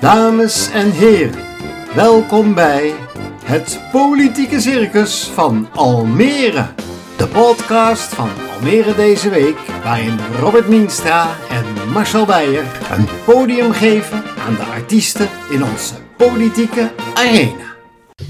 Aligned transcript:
Dames 0.00 0.70
en 0.70 0.90
heren, 0.90 1.44
welkom 1.94 2.54
bij 2.54 2.94
het 3.44 3.80
Politieke 3.92 4.60
Circus 4.60 5.30
van 5.34 5.68
Almere. 5.74 6.66
De 7.16 7.26
podcast 7.26 8.14
van 8.14 8.28
Almere 8.54 8.94
deze 8.94 9.28
week, 9.28 9.56
waarin 9.82 10.18
Robert 10.40 10.68
Mienstra 10.68 11.36
en 11.50 11.92
Marcel 11.92 12.24
Beijer 12.24 12.64
een 12.90 13.08
podium 13.24 13.72
geven 13.72 14.22
aan 14.46 14.54
de 14.54 14.64
artiesten 14.64 15.28
in 15.50 15.64
onze 15.64 15.94
politieke 16.16 16.92
arena. 17.14 17.68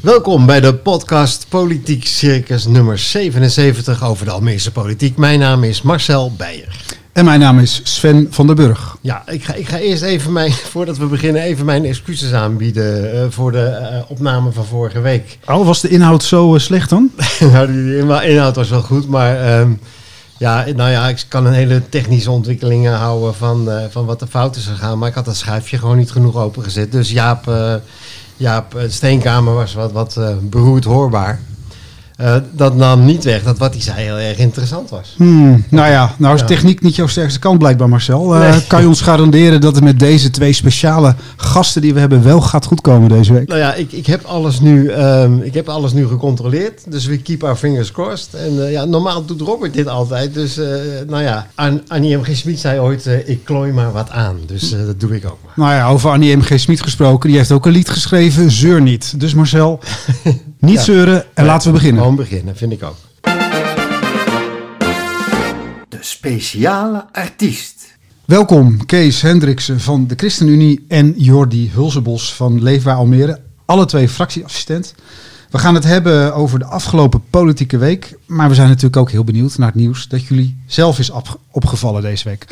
Welkom 0.03 0.47
bij 0.47 0.61
de 0.61 0.75
podcast 0.75 1.49
Politiek 1.49 2.07
Circus 2.07 2.67
nummer 2.67 2.99
77 2.99 4.05
over 4.05 4.25
de 4.25 4.31
Almeerse 4.31 4.73
politiek. 4.73 5.17
Mijn 5.17 5.39
naam 5.39 5.65
is 5.65 5.83
Marcel 5.83 6.33
Beijer. 6.37 6.90
En 7.21 7.27
mijn 7.27 7.41
naam 7.41 7.59
is 7.59 7.81
Sven 7.83 8.27
van 8.31 8.47
der 8.47 8.57
Burg. 8.57 8.97
Ja, 9.01 9.23
ik 9.27 9.45
ga, 9.45 9.55
ik 9.55 9.69
ga 9.69 9.79
eerst 9.79 10.03
even 10.03 10.33
mijn, 10.33 10.53
voordat 10.73 10.99
we 10.99 11.07
beginnen, 11.07 11.43
even 11.43 11.65
mijn 11.65 11.85
excuses 11.85 12.33
aanbieden 12.33 13.15
uh, 13.15 13.25
voor 13.29 13.53
de 13.53 13.79
uh, 13.81 14.11
opname 14.11 14.53
van 14.53 14.65
vorige 14.65 15.01
week. 15.01 15.39
Oh, 15.47 15.67
was 15.67 15.81
de 15.81 15.89
inhoud 15.89 16.23
zo 16.23 16.55
uh, 16.55 16.61
slecht 16.61 16.91
dan? 16.91 17.11
nou, 17.53 17.67
de 17.67 18.29
inhoud 18.29 18.57
was 18.57 18.69
wel 18.69 18.83
goed, 18.83 19.09
maar 19.09 19.61
um, 19.61 19.81
ja, 20.39 20.65
nou 20.77 20.91
ja, 20.91 21.09
ik 21.09 21.25
kan 21.29 21.47
een 21.47 21.53
hele 21.53 21.89
technische 21.89 22.31
ontwikkelingen 22.31 22.95
houden 22.95 23.35
van, 23.35 23.69
van 23.91 24.05
wat 24.05 24.21
er 24.21 24.27
fout 24.27 24.57
is 24.57 24.67
gegaan. 24.67 24.99
Maar 24.99 25.09
ik 25.09 25.15
had 25.15 25.25
dat 25.25 25.37
schuifje 25.37 25.79
gewoon 25.79 25.97
niet 25.97 26.11
genoeg 26.11 26.37
opengezet. 26.37 26.93
Dus 26.93 27.11
Jaap, 27.11 27.51
Jaap 28.37 28.79
Steenkamer 28.89 29.55
was 29.55 29.75
wat, 29.75 29.93
wat 29.93 30.21
beroerd 30.43 30.85
hoorbaar. 30.85 31.41
Uh, 32.21 32.37
dat 32.53 32.77
nam 32.77 33.05
niet 33.05 33.25
weg 33.25 33.43
dat 33.43 33.59
wat 33.59 33.73
hij 33.73 33.83
zei 33.83 34.01
heel 34.01 34.19
erg 34.19 34.39
interessant 34.39 34.91
was. 34.91 35.15
Hmm, 35.17 35.65
nou 35.69 35.91
ja, 35.91 36.15
nou 36.19 36.35
is 36.35 36.43
techniek 36.47 36.81
niet 36.81 36.97
jouw 36.97 37.07
sterkste 37.07 37.39
kant 37.39 37.59
blijkbaar 37.59 37.89
Marcel. 37.89 38.35
Uh, 38.35 38.51
nee. 38.51 38.67
Kan 38.67 38.81
je 38.81 38.89
ons 38.89 39.01
garanderen 39.01 39.61
dat 39.61 39.75
het 39.75 39.85
met 39.85 39.99
deze 39.99 40.31
twee 40.31 40.53
speciale 40.53 41.15
gasten 41.37 41.83
die 41.83 41.95
we 41.95 42.01
hebben 42.01 42.23
wel 42.23 42.41
gaat 42.41 42.65
goedkomen 42.65 43.09
deze 43.09 43.33
week? 43.33 43.49
Nou 43.49 43.61
ja, 43.61 43.75
ik, 43.75 43.93
ik, 43.93 44.07
heb, 44.07 44.25
alles 44.25 44.61
nu, 44.61 44.93
um, 44.93 45.43
ik 45.43 45.55
heb 45.55 45.69
alles 45.69 45.93
nu 45.93 46.07
gecontroleerd. 46.07 46.91
Dus 46.91 47.07
we 47.07 47.19
keep 47.19 47.45
our 47.45 47.57
fingers 47.57 47.93
crossed. 47.93 48.35
En 48.35 48.55
uh, 48.55 48.73
ja, 48.73 48.85
normaal 48.85 49.25
doet 49.25 49.41
Robert 49.41 49.75
dit 49.75 49.87
altijd. 49.87 50.35
Dus 50.35 50.61
nou 51.07 51.23
ja, 51.23 51.47
An 51.55 51.83
Annie 51.89 52.17
M. 52.17 52.23
G. 52.23 52.37
Smit 52.37 52.61
zei 52.61 52.81
ooit, 52.81 53.07
ik 53.25 53.45
klooi 53.45 53.73
maar 53.73 53.93
wat 53.93 54.11
aan. 54.11 54.37
Dus 54.47 54.71
dat 54.71 55.01
doe 55.01 55.17
ik 55.17 55.25
ook 55.25 55.39
maar. 55.45 55.53
Nou 55.57 55.73
ja, 55.73 55.89
over 55.89 56.11
Annie 56.11 56.37
M. 56.37 56.43
G. 56.43 56.61
Smit 56.61 56.83
gesproken. 56.83 57.29
Die 57.29 57.39
heeft 57.39 57.53
ook 57.53 57.67
een 57.67 57.73
lied 57.73 57.89
geschreven, 57.89 58.51
Zeur 58.51 58.83
niet. 58.83 59.21
Dus 59.21 59.35
Marcel, 59.35 59.81
niet 60.61 60.75
ja. 60.75 60.83
zeuren 60.83 61.25
en 61.35 61.45
laten 61.45 61.67
we 61.67 61.73
beginnen. 61.73 62.01
Gewoon 62.03 62.17
beginnen, 62.17 62.57
vind 62.57 62.73
ik 62.73 62.83
ook. 62.83 62.97
De 65.89 65.99
speciale 66.01 67.07
artiest. 67.13 67.99
Welkom 68.25 68.87
Kees 68.87 69.23
Hendriksen 69.23 69.81
van 69.81 70.07
de 70.07 70.15
ChristenUnie 70.17 70.85
en 70.89 71.15
Jordi 71.17 71.71
Hulsebos 71.73 72.35
van 72.35 72.63
Leefbaar 72.63 72.97
Almere. 72.97 73.41
Alle 73.65 73.85
twee 73.85 74.09
fractieassistent. 74.09 74.95
We 75.51 75.59
gaan 75.59 75.75
het 75.75 75.85
hebben 75.85 76.35
over 76.35 76.59
de 76.59 76.65
afgelopen 76.65 77.23
politieke 77.31 77.79
week. 77.79 78.19
Maar 78.27 78.49
we 78.49 78.55
zijn 78.55 78.69
natuurlijk 78.69 78.97
ook 78.97 79.11
heel 79.11 79.25
benieuwd 79.25 79.59
naar 79.59 79.67
het 79.67 79.77
nieuws 79.77 80.09
dat 80.09 80.27
jullie 80.27 80.57
zelf 80.67 80.99
is 80.99 81.11
opgevallen 81.51 82.03
deze 82.03 82.29
week. 82.29 82.47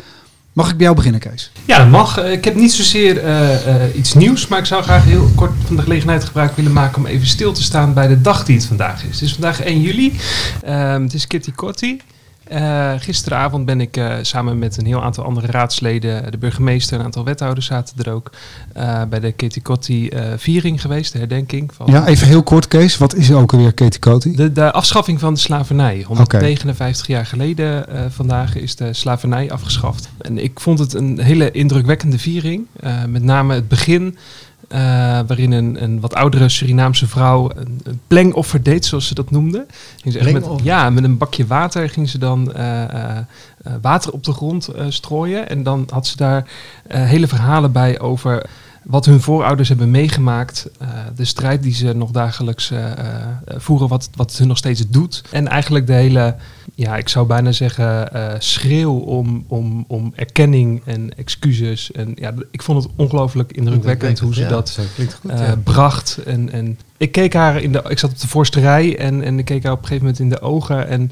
Mag 0.59 0.69
ik 0.69 0.75
bij 0.77 0.83
jou 0.83 0.95
beginnen, 0.95 1.21
Kees? 1.21 1.51
Ja, 1.65 1.77
dat 1.77 1.87
mag. 1.87 2.23
Ik 2.23 2.43
heb 2.45 2.55
niet 2.55 2.71
zozeer 2.71 3.23
uh, 3.23 3.49
uh, 3.49 3.95
iets 3.95 4.13
nieuws, 4.13 4.47
maar 4.47 4.59
ik 4.59 4.65
zou 4.65 4.83
graag 4.83 5.03
heel 5.03 5.29
kort 5.35 5.51
van 5.65 5.75
de 5.75 5.81
gelegenheid 5.81 6.23
gebruik 6.23 6.55
willen 6.55 6.73
maken 6.73 6.97
om 6.97 7.05
even 7.05 7.27
stil 7.27 7.51
te 7.51 7.63
staan 7.63 7.93
bij 7.93 8.07
de 8.07 8.21
dag 8.21 8.45
die 8.45 8.55
het 8.55 8.65
vandaag 8.65 9.03
is. 9.03 9.11
Het 9.11 9.21
is 9.21 9.31
vandaag 9.31 9.61
1 9.61 9.81
juli. 9.81 10.19
Um, 10.67 11.03
het 11.03 11.13
is 11.13 11.27
Kitty 11.27 11.51
Kotti. 11.51 12.01
Uh, 12.51 12.93
gisteravond 12.97 13.65
ben 13.65 13.81
ik 13.81 13.97
uh, 13.97 14.13
samen 14.21 14.59
met 14.59 14.77
een 14.77 14.85
heel 14.85 15.03
aantal 15.03 15.23
andere 15.23 15.47
raadsleden, 15.47 16.31
de 16.31 16.37
burgemeester 16.37 16.93
en 16.93 16.99
een 16.99 17.05
aantal 17.05 17.23
wethouders 17.23 17.65
zaten 17.65 18.03
er 18.03 18.11
ook, 18.11 18.31
uh, 18.77 19.01
bij 19.09 19.19
de 19.19 19.31
Ketikotti 19.31 20.09
viering 20.37 20.81
geweest, 20.81 21.11
de 21.11 21.17
herdenking. 21.17 21.73
Van 21.73 21.87
ja, 21.91 22.07
even 22.07 22.27
heel 22.27 22.43
kort 22.43 22.67
Kees, 22.67 22.97
wat 22.97 23.15
is 23.15 23.31
ook 23.31 23.53
alweer 23.53 23.73
Ketikotti? 23.73 24.35
De, 24.35 24.51
de 24.51 24.71
afschaffing 24.71 25.19
van 25.19 25.33
de 25.33 25.39
slavernij. 25.39 26.03
159 26.07 27.03
okay. 27.03 27.15
jaar 27.15 27.25
geleden 27.25 27.85
vandaag 28.11 28.55
is 28.55 28.75
de 28.75 28.93
slavernij 28.93 29.51
afgeschaft. 29.51 30.09
En 30.17 30.37
ik 30.37 30.59
vond 30.59 30.79
het 30.79 30.93
een 30.93 31.19
hele 31.19 31.51
indrukwekkende 31.51 32.17
viering, 32.17 32.65
met 33.07 33.23
name 33.23 33.53
het 33.53 33.67
begin. 33.67 34.17
Uh, 34.73 34.79
waarin 35.27 35.51
een, 35.51 35.83
een, 35.83 35.99
wat 35.99 36.13
oudere 36.13 36.49
Surinaamse 36.49 37.07
vrouw 37.07 37.49
een, 37.55 37.79
een 37.83 37.99
plengoffer 38.07 38.63
deed, 38.63 38.85
zoals 38.85 39.07
ze 39.07 39.13
dat 39.13 39.31
noemde. 39.31 39.65
Ging 40.01 40.13
ze 40.13 40.19
echt 40.19 40.33
met, 40.33 40.45
ja, 40.63 40.89
met 40.89 41.03
een 41.03 41.17
bakje 41.17 41.47
water 41.47 41.89
ging 41.89 42.09
ze 42.09 42.17
dan 42.17 42.53
uh, 42.57 42.83
uh, 42.95 43.17
water 43.81 44.11
op 44.11 44.23
de 44.23 44.33
grond 44.33 44.69
strooien. 44.89 45.49
En 45.49 45.63
dan 45.63 45.87
had 45.91 46.07
ze 46.07 46.17
daar 46.17 46.49
hele 46.87 47.27
verhalen 47.27 47.71
bij 47.71 47.99
over 47.99 48.49
wat 48.83 49.05
hun 49.05 49.21
voorouders 49.21 49.69
hebben 49.69 49.91
meegemaakt. 49.91 50.69
de 51.15 51.25
strijd 51.25 51.63
die 51.63 51.73
ze 51.73 51.93
nog 51.93 52.11
dagelijks 52.11 52.71
voeren, 53.47 53.87
wat, 53.87 54.09
wat 54.15 54.37
hun 54.37 54.47
nog 54.47 54.57
steeds 54.57 54.89
doet. 54.89 55.23
En 55.31 55.47
eigenlijk 55.47 55.87
de 55.87 55.93
hele 55.93 56.35
ja, 56.79 56.97
ik 56.97 57.09
zou 57.09 57.27
bijna 57.27 57.51
zeggen, 57.51 58.09
uh, 58.15 58.33
schreeuw 58.37 58.97
om, 58.97 59.45
om, 59.47 59.85
om 59.87 60.13
erkenning 60.15 60.81
en 60.85 61.17
excuses. 61.17 61.91
En 61.91 62.11
ja, 62.15 62.33
ik 62.51 62.61
vond 62.61 62.83
het 62.83 62.91
ongelooflijk 62.95 63.51
indrukwekkend 63.51 64.19
hoe 64.19 64.33
ze 64.33 64.41
ja, 64.41 64.49
dat 64.49 64.79
goed, 64.95 65.19
ja. 65.27 65.55
bracht. 65.63 66.19
En, 66.25 66.51
en 66.51 66.79
ik 66.97 67.11
keek 67.11 67.33
haar 67.33 67.61
in 67.61 67.71
de, 67.71 67.83
ik 67.87 67.99
zat 67.99 68.11
op 68.11 68.19
de 68.19 68.27
voorste 68.27 68.59
rij 68.59 68.97
en, 68.97 69.23
en 69.23 69.39
ik 69.39 69.45
keek 69.45 69.63
haar 69.63 69.71
op 69.71 69.81
een 69.81 69.87
gegeven 69.87 70.05
moment 70.05 70.23
in 70.23 70.29
de 70.29 70.41
ogen. 70.41 70.87
En 70.87 71.11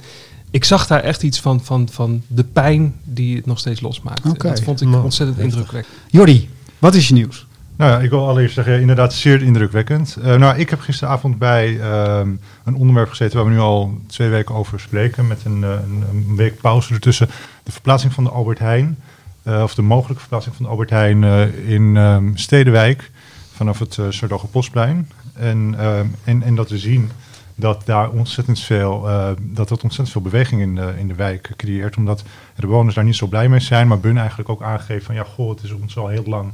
ik 0.51 0.63
zag 0.63 0.87
daar 0.87 1.03
echt 1.03 1.23
iets 1.23 1.39
van, 1.39 1.63
van, 1.63 1.89
van 1.91 2.21
de 2.27 2.43
pijn 2.43 2.95
die 3.03 3.35
het 3.35 3.45
nog 3.45 3.59
steeds 3.59 3.81
losmaakt. 3.81 4.25
Okay. 4.25 4.51
Dat 4.51 4.61
vond 4.61 4.81
ik 4.81 5.03
ontzettend 5.03 5.39
indrukwekkend. 5.39 5.95
Jordi, 6.07 6.49
wat 6.79 6.95
is 6.95 7.07
je 7.07 7.13
nieuws? 7.13 7.46
Nou 7.77 7.91
ja, 7.91 7.99
ik 7.99 8.09
wil 8.09 8.27
allereerst 8.27 8.53
zeggen, 8.53 8.79
inderdaad 8.79 9.13
zeer 9.13 9.41
indrukwekkend. 9.41 10.17
Uh, 10.19 10.35
nou, 10.35 10.57
ik 10.57 10.69
heb 10.69 10.79
gisteravond 10.79 11.37
bij 11.37 11.69
uh, 11.69 12.21
een 12.63 12.75
onderwerp 12.75 13.09
gezeten 13.09 13.37
waar 13.37 13.45
we 13.45 13.51
nu 13.51 13.59
al 13.59 14.01
twee 14.07 14.29
weken 14.29 14.55
over 14.55 14.79
spreken, 14.79 15.27
met 15.27 15.45
een, 15.45 15.61
een, 15.61 16.03
een 16.11 16.35
week 16.35 16.61
pauze 16.61 16.93
ertussen. 16.93 17.27
De 17.63 17.71
verplaatsing 17.71 18.13
van 18.13 18.23
de 18.23 18.29
Albert 18.29 18.59
Heijn, 18.59 18.97
uh, 19.43 19.61
of 19.63 19.75
de 19.75 19.81
mogelijke 19.81 20.19
verplaatsing 20.19 20.55
van 20.55 20.65
de 20.65 20.71
Albert 20.71 20.89
Heijn 20.89 21.23
in 21.65 21.95
um, 21.95 22.37
Stedenwijk, 22.37 23.11
vanaf 23.53 23.79
het 23.79 23.97
uh, 23.97 24.43
Postplein. 24.51 25.09
En, 25.33 25.75
en, 26.23 26.43
en 26.43 26.55
dat 26.55 26.69
we 26.69 26.77
zien 26.77 27.11
dat 27.55 27.85
daar 27.85 28.09
ontzettend 28.09 28.59
veel, 28.59 29.01
dat 29.39 29.69
dat 29.69 29.83
ontzettend 29.83 30.09
veel 30.09 30.21
beweging 30.21 30.61
in 30.61 30.75
de, 30.75 30.93
in 30.97 31.07
de 31.07 31.15
wijk 31.15 31.51
creëert, 31.55 31.97
omdat 31.97 32.23
de 32.55 32.61
bewoners 32.61 32.95
daar 32.95 33.03
niet 33.03 33.15
zo 33.15 33.27
blij 33.27 33.49
mee 33.49 33.59
zijn, 33.59 33.87
maar 33.87 33.99
Bun 33.99 34.17
eigenlijk 34.17 34.49
ook 34.49 34.61
aangeeft 34.61 35.05
van 35.05 35.15
ja, 35.15 35.23
goh, 35.23 35.49
het 35.49 35.63
is 35.63 35.71
ons 35.71 35.97
al 35.97 36.07
heel 36.07 36.23
lang 36.25 36.53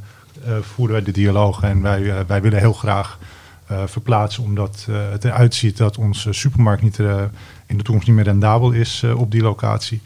voeren 0.61 0.95
wij 0.95 1.03
de 1.03 1.11
dialoog 1.11 1.63
en 1.63 1.81
wij, 1.81 2.01
uh, 2.01 2.16
wij 2.27 2.41
willen 2.41 2.59
heel 2.59 2.73
graag 2.73 3.19
uh, 3.71 3.77
verplaatsen 3.85 4.44
omdat 4.44 4.88
het 5.11 5.25
eruit 5.25 5.55
ziet 5.55 5.77
dat 5.77 5.97
onze 5.97 6.33
supermarkt 6.33 6.81
niet, 6.81 6.99
in 7.66 7.77
de 7.77 7.83
toekomst 7.83 8.07
niet 8.07 8.16
meer 8.16 8.25
rendabel 8.25 8.72
is 8.72 9.03
op 9.16 9.31
die 9.31 9.41
locatie. 9.41 10.01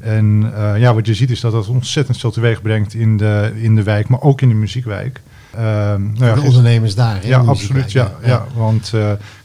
En 0.00 0.52
ja, 0.76 0.94
wat 0.94 1.06
je 1.06 1.14
ziet 1.14 1.30
is 1.30 1.40
dat 1.40 1.52
dat 1.52 1.68
ontzettend 1.68 2.18
veel 2.18 2.30
teweeg 2.30 2.62
brengt 2.62 2.94
in 2.94 3.16
de, 3.16 3.52
in 3.54 3.74
de 3.74 3.82
wijk, 3.82 4.08
maar 4.08 4.20
ook 4.20 4.40
in 4.40 4.48
de 4.48 4.54
muziekwijk. 4.54 5.20
nou 5.52 6.14
ja, 6.14 6.34
de 6.34 6.40
ondernemers 6.40 6.94
daar. 6.94 7.20
Hè, 7.20 7.28
ja, 7.28 7.38
absoluut. 7.38 7.92
Ja, 7.92 8.12
ja. 8.22 8.28
ja, 8.28 8.46
want 8.54 8.92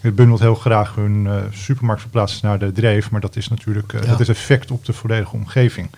het 0.02 0.16
bundelt 0.16 0.40
heel 0.40 0.56
graag 0.56 0.96
hun 0.96 1.28
supermarkt 1.54 2.02
verplaatsen 2.02 2.48
naar 2.48 2.60
de 2.60 2.72
dreef, 2.72 3.12
maar 3.12 3.22
dat 3.22 3.36
is 3.36 3.48
natuurlijk 3.48 4.08
dat 4.08 4.20
is 4.20 4.28
effect 4.28 4.72
op 4.72 4.86
de 4.86 4.94
volledige 4.94 5.36
omgeving. 5.36 5.90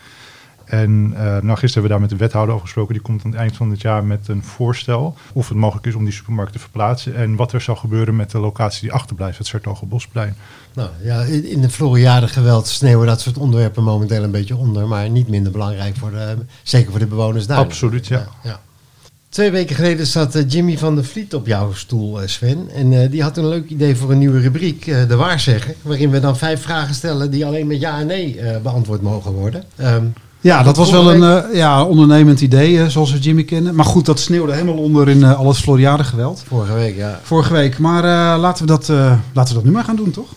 En 0.71 1.11
uh, 1.13 1.19
nou, 1.19 1.57
gisteren 1.57 1.59
hebben 1.61 1.83
we 1.83 1.87
daar 1.87 1.99
met 1.99 2.09
de 2.09 2.15
wethouder 2.15 2.53
over 2.53 2.65
gesproken. 2.65 2.93
Die 2.93 3.03
komt 3.03 3.23
aan 3.23 3.31
het 3.31 3.39
eind 3.39 3.55
van 3.55 3.69
het 3.69 3.81
jaar 3.81 4.03
met 4.03 4.27
een 4.27 4.43
voorstel 4.43 5.15
of 5.33 5.47
het 5.47 5.57
mogelijk 5.57 5.85
is 5.85 5.95
om 5.95 6.03
die 6.03 6.13
supermarkt 6.13 6.51
te 6.51 6.59
verplaatsen. 6.59 7.15
En 7.15 7.35
wat 7.35 7.53
er 7.53 7.61
zal 7.61 7.75
gebeuren 7.75 8.15
met 8.15 8.31
de 8.31 8.39
locatie 8.39 8.81
die 8.81 8.91
achterblijft, 8.91 9.37
het 9.37 9.47
Sertogenbosplein. 9.47 10.35
Nou 10.73 10.89
ja, 11.03 11.21
in 11.21 11.61
de 11.61 11.69
Floriade 11.69 12.27
geweld 12.27 12.67
sneeuwen 12.67 13.07
dat 13.07 13.21
soort 13.21 13.37
onderwerpen 13.37 13.83
momenteel 13.83 14.23
een 14.23 14.31
beetje 14.31 14.55
onder. 14.55 14.87
Maar 14.87 15.09
niet 15.09 15.27
minder 15.27 15.51
belangrijk, 15.51 15.95
voor 15.95 16.11
de, 16.11 16.37
zeker 16.63 16.91
voor 16.91 16.99
de 16.99 17.05
bewoners 17.05 17.47
daar. 17.47 17.57
Absoluut, 17.57 18.07
ja. 18.07 18.17
ja, 18.17 18.27
ja. 18.43 18.59
Twee 19.29 19.51
weken 19.51 19.75
geleden 19.75 20.07
zat 20.07 20.35
uh, 20.35 20.43
Jimmy 20.47 20.77
van 20.77 20.95
der 20.95 21.05
Vliet 21.05 21.33
op 21.33 21.47
jouw 21.47 21.73
stoel, 21.73 22.21
uh, 22.21 22.27
Sven. 22.27 22.69
En 22.73 22.91
uh, 22.91 23.11
die 23.11 23.23
had 23.23 23.37
een 23.37 23.47
leuk 23.47 23.69
idee 23.69 23.95
voor 23.95 24.11
een 24.11 24.17
nieuwe 24.17 24.39
rubriek, 24.39 24.85
De 24.85 25.15
Waarzegger. 25.15 25.75
Waarin 25.81 26.09
we 26.09 26.19
dan 26.19 26.37
vijf 26.37 26.61
vragen 26.61 26.95
stellen 26.95 27.31
die 27.31 27.45
alleen 27.45 27.67
met 27.67 27.79
ja 27.79 27.99
en 27.99 28.07
nee 28.07 28.39
beantwoord 28.63 29.01
mogen 29.01 29.31
worden. 29.31 29.63
Um, 29.77 30.13
ja, 30.41 30.63
dat 30.63 30.77
was 30.77 30.91
wel 30.91 31.13
een 31.13 31.47
uh, 31.49 31.55
ja, 31.55 31.83
ondernemend 31.83 32.41
idee, 32.41 32.73
uh, 32.73 32.87
zoals 32.87 33.11
we 33.11 33.19
Jimmy 33.19 33.43
kennen. 33.43 33.75
Maar 33.75 33.85
goed, 33.85 34.05
dat 34.05 34.19
sneeuwde 34.19 34.53
helemaal 34.53 34.77
onder 34.77 35.09
in 35.09 35.17
uh, 35.17 35.39
al 35.39 35.47
het 35.47 35.57
Floriade 35.57 36.03
geweld. 36.03 36.43
Vorige 36.47 36.73
week, 36.73 36.95
ja. 36.95 37.19
Vorige 37.23 37.53
week. 37.53 37.77
Maar 37.77 38.03
laten, 38.37 38.65
we 38.65 38.71
dat, 38.71 38.87
laten 39.33 39.47
we 39.47 39.53
dat 39.53 39.63
nu 39.63 39.71
maar 39.71 39.83
gaan 39.83 39.95
doen, 39.95 40.11
toch? 40.11 40.27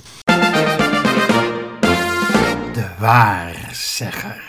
De 2.72 2.86
waarzegger. 2.98 4.42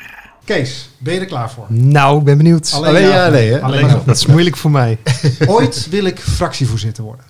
Kees, 0.45 0.89
ben 0.97 1.13
je 1.13 1.19
er 1.19 1.25
klaar 1.25 1.51
voor? 1.51 1.65
Nou, 1.69 2.17
ik 2.19 2.23
ben 2.23 2.37
benieuwd. 2.37 2.71
Alleen, 2.73 2.89
Alleen 2.89 3.07
ja, 3.07 3.29
nee, 3.29 3.51
hè? 3.51 3.61
Alleen 3.61 3.87
ja. 3.87 4.01
Dat 4.05 4.15
is 4.15 4.25
moeilijk 4.25 4.57
voor 4.57 4.71
mij. 4.71 4.97
Ooit 5.47 5.89
wil 5.89 6.05
ik 6.05 6.19
fractievoorzitter 6.19 7.03
worden. 7.03 7.25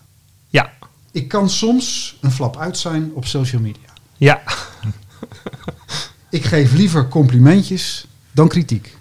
Ja. 0.49 0.69
Ik 1.11 1.27
kan 1.27 1.49
soms 1.49 2.17
een 2.21 2.31
flap 2.31 2.57
uit 2.57 2.77
zijn 2.77 3.11
op 3.13 3.25
social 3.25 3.61
media. 3.61 3.89
Ja. 4.17 4.41
ik 6.29 6.45
geef 6.45 6.73
liever 6.73 7.07
complimentjes 7.07 8.05
dan 8.35 8.47
kritiek. 8.47 8.97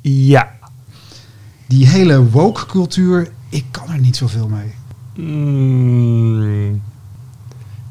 Ja. 0.00 0.52
Die 1.66 1.86
hele 1.86 2.30
woke 2.30 2.66
cultuur 2.66 3.30
ik 3.54 3.64
kan 3.70 3.90
er 3.90 3.98
niet 3.98 4.16
zoveel 4.16 4.48
mee. 4.48 4.74
Mm, 5.16 6.82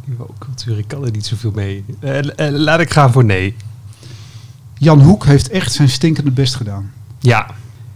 die 0.06 0.16
woke-cultuur, 0.18 0.78
ik 0.78 0.88
kan 0.88 1.06
er 1.06 1.12
niet 1.12 1.26
zoveel 1.26 1.52
mee. 1.52 1.86
Uh, 2.02 2.20
laat 2.50 2.80
ik 2.80 2.92
gaan 2.92 3.12
voor 3.12 3.26
nee. 3.26 3.56
Jan 4.78 5.02
Hoek 5.02 5.26
heeft 5.26 5.50
echt 5.50 5.74
zijn 5.74 5.90
stinkende 5.90 6.32
best 6.32 6.56
gedaan. 6.56 6.92
Ja. 7.20 7.48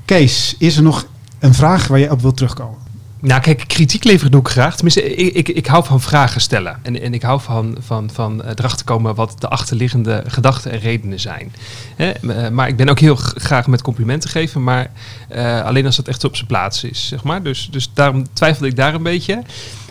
Kees, 0.05 0.55
is 0.57 0.77
er 0.77 0.83
nog 0.83 1.07
een 1.39 1.53
vraag 1.53 1.87
waar 1.87 1.99
je 1.99 2.11
op 2.11 2.21
wilt 2.21 2.37
terugkomen? 2.37 2.79
Nou, 3.19 3.41
kijk, 3.41 3.63
kritiek 3.67 4.03
leveren 4.03 4.31
doe 4.31 4.41
ik 4.41 4.47
graag. 4.47 4.75
Tenminste, 4.75 5.15
ik, 5.15 5.33
ik, 5.33 5.47
ik 5.47 5.65
hou 5.65 5.85
van 5.85 6.01
vragen 6.01 6.41
stellen. 6.41 6.79
En, 6.81 7.01
en 7.01 7.13
ik 7.13 7.21
hou 7.21 7.41
van, 7.41 7.77
van, 7.79 8.09
van 8.13 8.41
uh, 8.41 8.49
erachter 8.55 8.85
komen 8.85 9.15
wat 9.15 9.35
de 9.39 9.47
achterliggende 9.47 10.23
gedachten 10.27 10.71
en 10.71 10.79
redenen 10.79 11.19
zijn. 11.19 11.53
Hè? 11.95 12.11
Uh, 12.21 12.49
maar 12.49 12.67
ik 12.67 12.75
ben 12.75 12.89
ook 12.89 12.99
heel 12.99 13.15
graag 13.15 13.67
met 13.67 13.81
complimenten 13.81 14.29
geven, 14.29 14.63
maar 14.63 14.91
uh, 15.35 15.61
alleen 15.61 15.85
als 15.85 15.95
dat 15.95 16.07
echt 16.07 16.23
op 16.23 16.35
zijn 16.35 16.47
plaats 16.47 16.83
is, 16.83 17.07
zeg 17.07 17.23
maar. 17.23 17.43
Dus, 17.43 17.67
dus 17.71 17.89
daarom 17.93 18.25
twijfelde 18.33 18.67
ik 18.67 18.75
daar 18.75 18.93
een 18.93 19.03
beetje. 19.03 19.41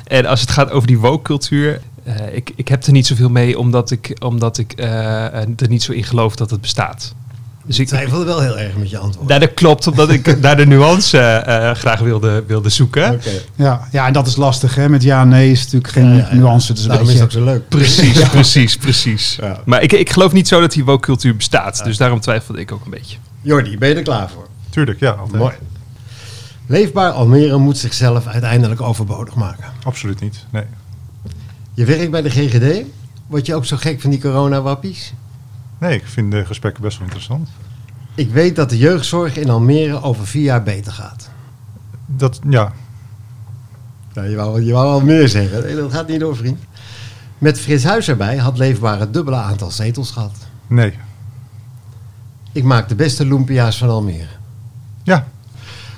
En 0.06 0.26
als 0.26 0.40
het 0.40 0.50
gaat 0.50 0.70
over 0.70 0.87
die 0.87 0.99
woke-cultuur, 0.99 1.81
ik, 2.32 2.52
ik 2.56 2.69
heb 2.69 2.84
er 2.84 2.93
niet 2.93 3.06
zoveel 3.06 3.31
mee, 3.31 3.58
omdat 3.58 3.90
ik, 3.90 4.17
omdat 4.19 4.58
ik 4.58 4.73
er 4.76 5.69
niet 5.69 5.82
zo 5.82 5.93
in 5.93 6.05
geloof 6.05 6.37
dat 6.37 6.50
het 6.50 6.61
bestaat. 6.61 7.14
Dus 7.66 7.78
ik 7.78 7.86
twijfelde 7.86 8.24
wel 8.24 8.40
heel 8.40 8.58
erg 8.58 8.76
met 8.76 8.90
je 8.90 8.98
antwoord. 8.98 9.28
Nou, 9.28 9.40
dat 9.40 9.54
klopt, 9.54 9.86
omdat 9.86 10.10
ik 10.10 10.36
naar 10.40 10.56
de 10.56 10.66
nuance 10.66 11.44
uh, 11.48 11.70
graag 11.70 12.00
wilde, 12.00 12.44
wilde 12.46 12.68
zoeken. 12.68 13.12
Okay. 13.12 13.42
Ja, 13.54 13.88
ja, 13.92 14.06
en 14.06 14.12
dat 14.12 14.26
is 14.26 14.36
lastig. 14.36 14.74
Hè? 14.74 14.88
Met 14.88 15.02
ja 15.02 15.24
nee 15.24 15.50
is 15.50 15.64
natuurlijk 15.64 15.92
geen 15.92 16.16
ja, 16.16 16.28
ja, 16.30 16.34
nuance. 16.34 16.72
Dus 16.72 16.82
daarom 16.82 17.06
beetje... 17.06 17.24
is 17.24 17.32
het 17.32 17.36
ook 17.38 17.44
zo 17.44 17.52
leuk. 17.52 17.68
Precies, 17.68 18.28
precies, 18.38 18.76
precies. 18.76 19.38
Maar 19.64 19.82
ik, 19.82 19.92
ik 19.92 20.10
geloof 20.10 20.32
niet 20.32 20.48
zo 20.48 20.60
dat 20.60 20.72
die 20.72 20.84
woke-cultuur 20.84 21.36
bestaat. 21.36 21.84
Dus 21.84 21.96
daarom 21.96 22.20
twijfelde 22.20 22.60
ik 22.60 22.72
ook 22.72 22.84
een 22.84 22.90
beetje. 22.90 23.16
Jordi, 23.42 23.78
ben 23.78 23.88
je 23.88 23.94
er 23.94 24.02
klaar 24.02 24.30
voor? 24.30 24.46
Tuurlijk, 24.70 25.00
ja. 25.00 25.10
Altijd. 25.10 25.42
Mooi. 25.42 25.54
Leefbaar 26.66 27.10
Almere 27.10 27.58
moet 27.58 27.78
zichzelf 27.78 28.26
uiteindelijk 28.26 28.80
overbodig 28.80 29.34
maken. 29.34 29.64
Absoluut 29.82 30.20
niet, 30.20 30.44
nee. 30.50 30.64
Je 31.74 31.84
werkt 31.84 32.10
bij 32.10 32.22
de 32.22 32.30
GGD. 32.30 32.84
Word 33.26 33.46
je 33.46 33.54
ook 33.54 33.64
zo 33.64 33.76
gek 33.76 34.00
van 34.00 34.10
die 34.10 34.20
corona-wappies? 34.20 35.12
Nee, 35.78 35.94
ik 35.94 36.06
vind 36.06 36.31
de 36.31 36.44
gesprekken 36.44 36.82
best 36.82 36.96
wel 36.96 37.06
interessant. 37.06 37.49
Ik 38.14 38.31
weet 38.31 38.56
dat 38.56 38.70
de 38.70 38.78
jeugdzorg 38.78 39.37
in 39.37 39.50
Almere 39.50 40.02
over 40.02 40.26
vier 40.26 40.43
jaar 40.43 40.62
beter 40.62 40.93
gaat. 40.93 41.31
Dat, 42.06 42.40
ja. 42.49 42.73
ja 44.12 44.23
je, 44.23 44.37
wou, 44.37 44.62
je 44.62 44.73
wou 44.73 44.87
al 44.87 45.00
meer 45.00 45.28
zeggen. 45.28 45.62
Nee, 45.62 45.76
dat 45.76 45.93
gaat 45.93 46.08
niet 46.08 46.20
door, 46.20 46.37
vriend. 46.37 46.61
Met 47.38 47.61
Frits 47.61 47.84
Huis 47.84 48.08
erbij 48.08 48.37
had 48.37 48.58
Leefbaar 48.58 48.99
het 48.99 49.12
dubbele 49.12 49.37
aantal 49.37 49.70
zetels 49.70 50.11
gehad. 50.11 50.37
Nee. 50.67 50.94
Ik 52.52 52.64
maak 52.64 52.88
de 52.88 52.94
beste 52.94 53.26
Lumpia's 53.26 53.78
van 53.78 53.88
Almere. 53.88 54.26
Ja. 55.02 55.26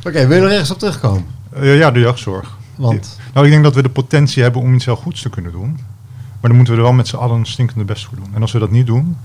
Oké, 0.05 0.27
wil 0.27 0.37
je 0.37 0.43
nog 0.43 0.53
ergens 0.53 0.71
op 0.71 0.79
terugkomen? 0.79 1.27
Uh, 1.57 1.79
ja, 1.79 1.91
de 1.91 2.01
jeugdzorg. 2.01 2.57
Want? 2.77 3.19
Nou, 3.35 3.47
ik 3.47 3.53
denk 3.53 3.65
dat 3.65 3.75
we 3.75 3.83
de 3.83 3.91
potentie 3.91 4.43
hebben 4.43 4.63
om 4.63 4.75
iets 4.75 4.85
heel 4.85 4.97
goeds 4.97 5.23
te 5.23 5.31
kunnen 5.31 5.53
doen. 5.53 5.79
Maar 6.41 6.51
dan 6.51 6.55
moeten 6.55 6.75
we 6.75 6.81
er 6.81 6.87
wel 6.87 6.97
met 6.97 7.09
z'n 7.09 7.17
allen 7.17 7.37
een 7.37 7.47
stinkende 7.47 7.85
best 7.85 8.05
voor 8.05 8.17
doen. 8.17 8.35
En 8.35 8.41
als 8.41 8.53
we 8.53 8.59
dat 8.59 8.71
niet 8.71 8.87
doen, 8.87 9.17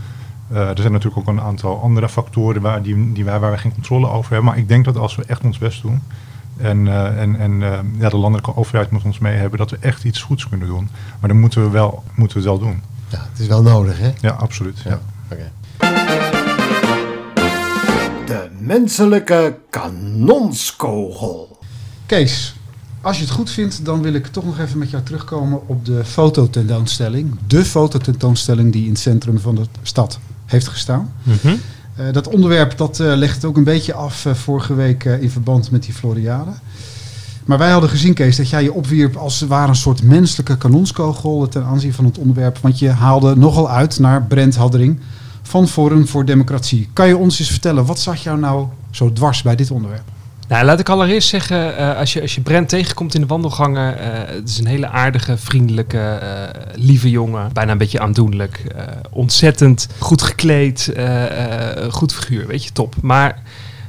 uh, 0.52 0.70
er 0.70 0.78
zijn 0.78 0.92
natuurlijk 0.92 1.18
ook 1.18 1.36
een 1.36 1.42
aantal 1.42 1.82
andere 1.82 2.10
factoren 2.10 2.62
waar, 2.62 2.82
die, 2.82 3.14
die 3.14 3.26
wij, 3.26 3.40
waar 3.40 3.52
we 3.52 3.58
geen 3.58 3.74
controle 3.74 4.08
over 4.08 4.32
hebben. 4.32 4.50
Maar 4.50 4.58
ik 4.60 4.68
denk 4.68 4.86
dat 4.86 4.98
als 4.98 5.16
we 5.16 5.24
echt 5.26 5.44
ons 5.44 5.58
best 5.58 5.82
doen, 5.82 6.02
en, 6.58 6.86
uh, 6.86 7.22
en, 7.22 7.40
en 7.40 7.52
uh, 7.62 7.80
ja, 7.98 8.10
de 8.10 8.18
landelijke 8.18 8.56
overheid 8.56 8.92
moet 8.92 9.04
ons 9.04 9.20
mee 9.20 9.38
hebben, 9.38 9.60
dat 9.60 9.70
we 9.70 9.78
echt 9.80 10.04
iets 10.04 10.22
goeds 10.22 10.50
kunnen 10.50 10.68
doen. 10.68 10.90
Maar 11.20 11.30
dan 11.30 11.40
moeten 11.40 11.64
we, 11.64 11.70
wel, 11.70 12.04
moeten 12.16 12.42
we 12.42 12.50
het 12.50 12.60
wel 12.60 12.68
doen. 12.68 12.82
Ja, 13.08 13.28
het 13.32 13.40
is 13.40 13.48
wel 13.48 13.62
nodig, 13.62 14.00
hè? 14.00 14.12
Ja, 14.22 14.32
absoluut. 14.32 14.80
Ja. 14.80 14.90
ja. 14.90 15.00
Okay. 15.32 15.52
De 18.26 18.50
menselijke 18.60 19.58
kanonskogel. 19.70 21.58
Kees, 22.06 22.56
als 23.02 23.18
je 23.18 23.24
het 23.24 23.34
goed 23.34 23.50
vindt, 23.50 23.86
dan 23.86 24.02
wil 24.02 24.14
ik 24.14 24.28
toch 24.28 24.46
nog 24.46 24.60
even 24.60 24.78
met 24.78 24.90
jou 24.90 25.04
terugkomen 25.04 25.68
op 25.68 25.86
de 25.86 26.06
fototentoonstelling. 26.06 27.38
De 27.48 27.66
fototentoonstelling 27.66 28.72
die 28.72 28.84
in 28.84 28.90
het 28.90 29.00
centrum 29.00 29.40
van 29.40 29.56
de 29.56 29.66
stad 29.82 30.20
heeft 30.54 30.68
gestaan. 30.68 31.14
Mm 31.24 31.34
-hmm. 31.42 31.60
uh, 32.00 32.14
dat 32.14 32.28
onderwerp 32.28 32.78
dat, 32.78 33.00
uh, 33.00 33.14
legt 33.16 33.36
het 33.36 33.46
ook 33.46 33.58
een 33.58 33.64
beetje 33.64 33.94
af 33.94 34.26
uh, 34.26 34.34
vorige 34.34 34.74
week 34.74 35.04
in 35.04 35.30
verband 35.30 35.72
met 35.72 35.84
die 35.84 35.94
Floriade. 35.94 36.52
Maar 37.46 37.58
wij 37.58 37.72
hadden 37.72 37.90
gezien, 37.90 38.14
Kees, 38.14 38.36
dat 38.36 38.50
jij 38.50 38.64
je 38.64 38.74
opwierp 38.74 39.16
als 39.16 39.40
het 39.40 39.50
ware 39.50 39.68
een 39.68 39.76
soort 39.76 40.04
menselijke 40.04 40.58
kanonskogel 40.58 41.48
ten 41.48 41.64
aanzien 41.64 41.94
van 41.94 42.06
het 42.06 42.18
onderwerp. 42.18 42.58
Want 42.62 42.80
je 42.80 42.90
haalde 42.90 43.36
nogal 43.36 43.70
uit 43.70 44.00
naar 44.00 44.24
Brent 44.24 44.56
Haddering 44.56 45.00
van 45.42 45.68
Forum 45.68 46.08
voor 46.08 46.26
Democratie. 46.26 46.90
Kan 46.94 47.08
je 47.08 47.18
ons 47.18 47.40
eens 47.40 47.50
vertellen, 47.50 47.86
wat 47.86 48.00
zag 48.00 48.24
jou 48.24 48.40
nou 48.40 48.68
zo 48.92 49.14
dwars 49.14 49.42
bij 49.42 49.56
dit 49.56 49.72
onderwerp? 49.72 50.13
Nou, 50.54 50.66
laat 50.66 50.80
ik 50.80 50.90
allereerst 50.90 51.30
zeggen, 51.30 51.80
uh, 51.80 51.98
als, 51.98 52.14
je, 52.14 52.22
als 52.22 52.36
je 52.36 52.42
Brent 52.42 52.70
tegenkomt 52.70 53.16
in 53.16 53.22
de 53.22 53.28
wandelgangen, 53.28 53.94
uh, 53.94 54.04
het 54.26 54.50
is 54.50 54.58
een 54.58 54.68
hele 54.68 54.88
aardige, 54.88 55.38
vriendelijke, 55.38 56.20
uh, 56.24 56.74
lieve 56.76 57.10
jongen. 57.10 57.54
Bijna 57.54 57.72
een 57.72 57.78
beetje 57.78 58.00
aandoenlijk. 58.00 58.64
ontzettend 59.10 59.88
goed 60.00 60.22
gekleed, 60.22 60.94
goed 61.90 62.14
figuur, 62.14 62.48
weet 62.48 62.64
je, 62.64 62.72
top. 62.72 62.96
Maar 63.02 63.42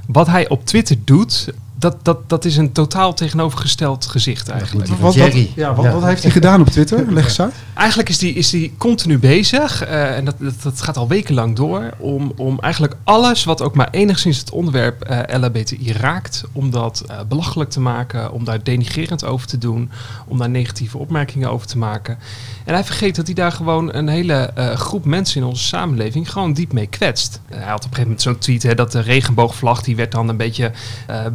wat 0.06 0.26
hij 0.26 0.48
op 0.48 0.64
Twitter 0.66 0.96
doet, 1.04 1.48
dat, 1.84 2.04
dat, 2.04 2.28
dat 2.28 2.44
is 2.44 2.56
een 2.56 2.72
totaal 2.72 3.14
tegenovergesteld 3.14 4.06
gezicht 4.06 4.48
eigenlijk. 4.48 4.88
Wat, 4.88 5.14
wat, 5.16 5.34
ja, 5.54 5.74
wat, 5.74 5.92
wat 5.92 6.04
heeft 6.04 6.22
hij 6.22 6.32
gedaan 6.32 6.60
op 6.60 6.68
Twitter? 6.68 7.04
Leg 7.12 7.24
eens 7.24 7.40
uit. 7.40 7.54
Eigenlijk 7.74 8.08
is 8.08 8.20
hij 8.20 8.30
is 8.30 8.50
die 8.50 8.74
continu 8.78 9.18
bezig, 9.18 9.88
uh, 9.88 10.16
en 10.16 10.24
dat, 10.24 10.34
dat, 10.38 10.62
dat, 10.62 10.82
gaat 10.82 10.96
al 10.96 11.08
wekenlang 11.08 11.56
door, 11.56 11.94
om, 11.98 12.32
om 12.36 12.60
eigenlijk 12.60 12.94
alles 13.04 13.44
wat 13.44 13.62
ook 13.62 13.74
maar 13.74 13.88
enigszins 13.90 14.38
het 14.38 14.50
onderwerp 14.50 15.10
uh, 15.10 15.40
LHBTI 15.40 15.92
raakt, 15.92 16.44
om 16.52 16.70
dat 16.70 17.04
uh, 17.10 17.16
belachelijk 17.28 17.70
te 17.70 17.80
maken, 17.80 18.32
om 18.32 18.44
daar 18.44 18.62
denigrerend 18.62 19.24
over 19.24 19.46
te 19.46 19.58
doen, 19.58 19.90
om 20.26 20.38
daar 20.38 20.50
negatieve 20.50 20.98
opmerkingen 20.98 21.50
over 21.50 21.66
te 21.66 21.78
maken. 21.78 22.18
En 22.64 22.74
hij 22.74 22.84
vergeet 22.84 23.16
dat 23.16 23.26
hij 23.26 23.34
daar 23.34 23.52
gewoon 23.52 23.94
een 23.94 24.08
hele 24.08 24.50
groep 24.74 25.04
mensen 25.04 25.40
in 25.40 25.46
onze 25.46 25.64
samenleving 25.64 26.32
gewoon 26.32 26.52
diep 26.52 26.72
mee 26.72 26.86
kwetst. 26.86 27.40
hij 27.48 27.58
had 27.58 27.68
op 27.68 27.74
een 27.74 27.82
gegeven 27.82 28.02
moment 28.02 28.22
zo'n 28.22 28.38
tweet, 28.38 28.62
hè, 28.62 28.74
dat 28.74 28.92
de 28.92 29.00
regenboogvlag, 29.00 29.82
die 29.82 29.96
werd 29.96 30.12
dan 30.12 30.28
een 30.28 30.36
beetje 30.36 30.72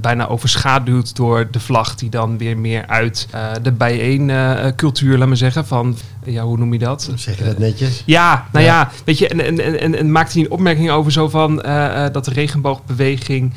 bijna 0.01 0.27
overschaduwd 0.39 1.15
door 1.15 1.47
de 1.51 1.59
vlag 1.59 1.95
die 1.95 2.09
dan 2.09 2.37
weer 2.37 2.57
meer 2.57 2.87
uit 2.87 3.27
uh, 3.35 3.51
de 3.61 3.71
bijeencultuur, 3.71 5.17
laat 5.17 5.27
maar 5.27 5.37
zeggen, 5.37 5.65
van, 5.65 5.97
ja, 6.23 6.43
hoe 6.43 6.57
noem 6.57 6.73
je 6.73 6.79
dat? 6.79 7.11
Zeg 7.15 7.37
je 7.37 7.43
dat 7.43 7.57
netjes? 7.57 8.03
Ja, 8.05 8.47
nou 8.51 8.65
ja, 8.65 8.79
ja 8.79 8.91
weet 9.05 9.17
je, 9.17 9.27
en, 9.27 9.39
en, 9.39 9.79
en, 9.79 9.95
en 9.95 10.11
maakte 10.11 10.33
hij 10.33 10.43
een 10.43 10.51
opmerking 10.51 10.89
over 10.89 11.11
zo 11.11 11.29
van 11.29 11.65
uh, 11.65 12.05
dat 12.11 12.25
de 12.25 12.31
regenboogbeweging 12.31 13.53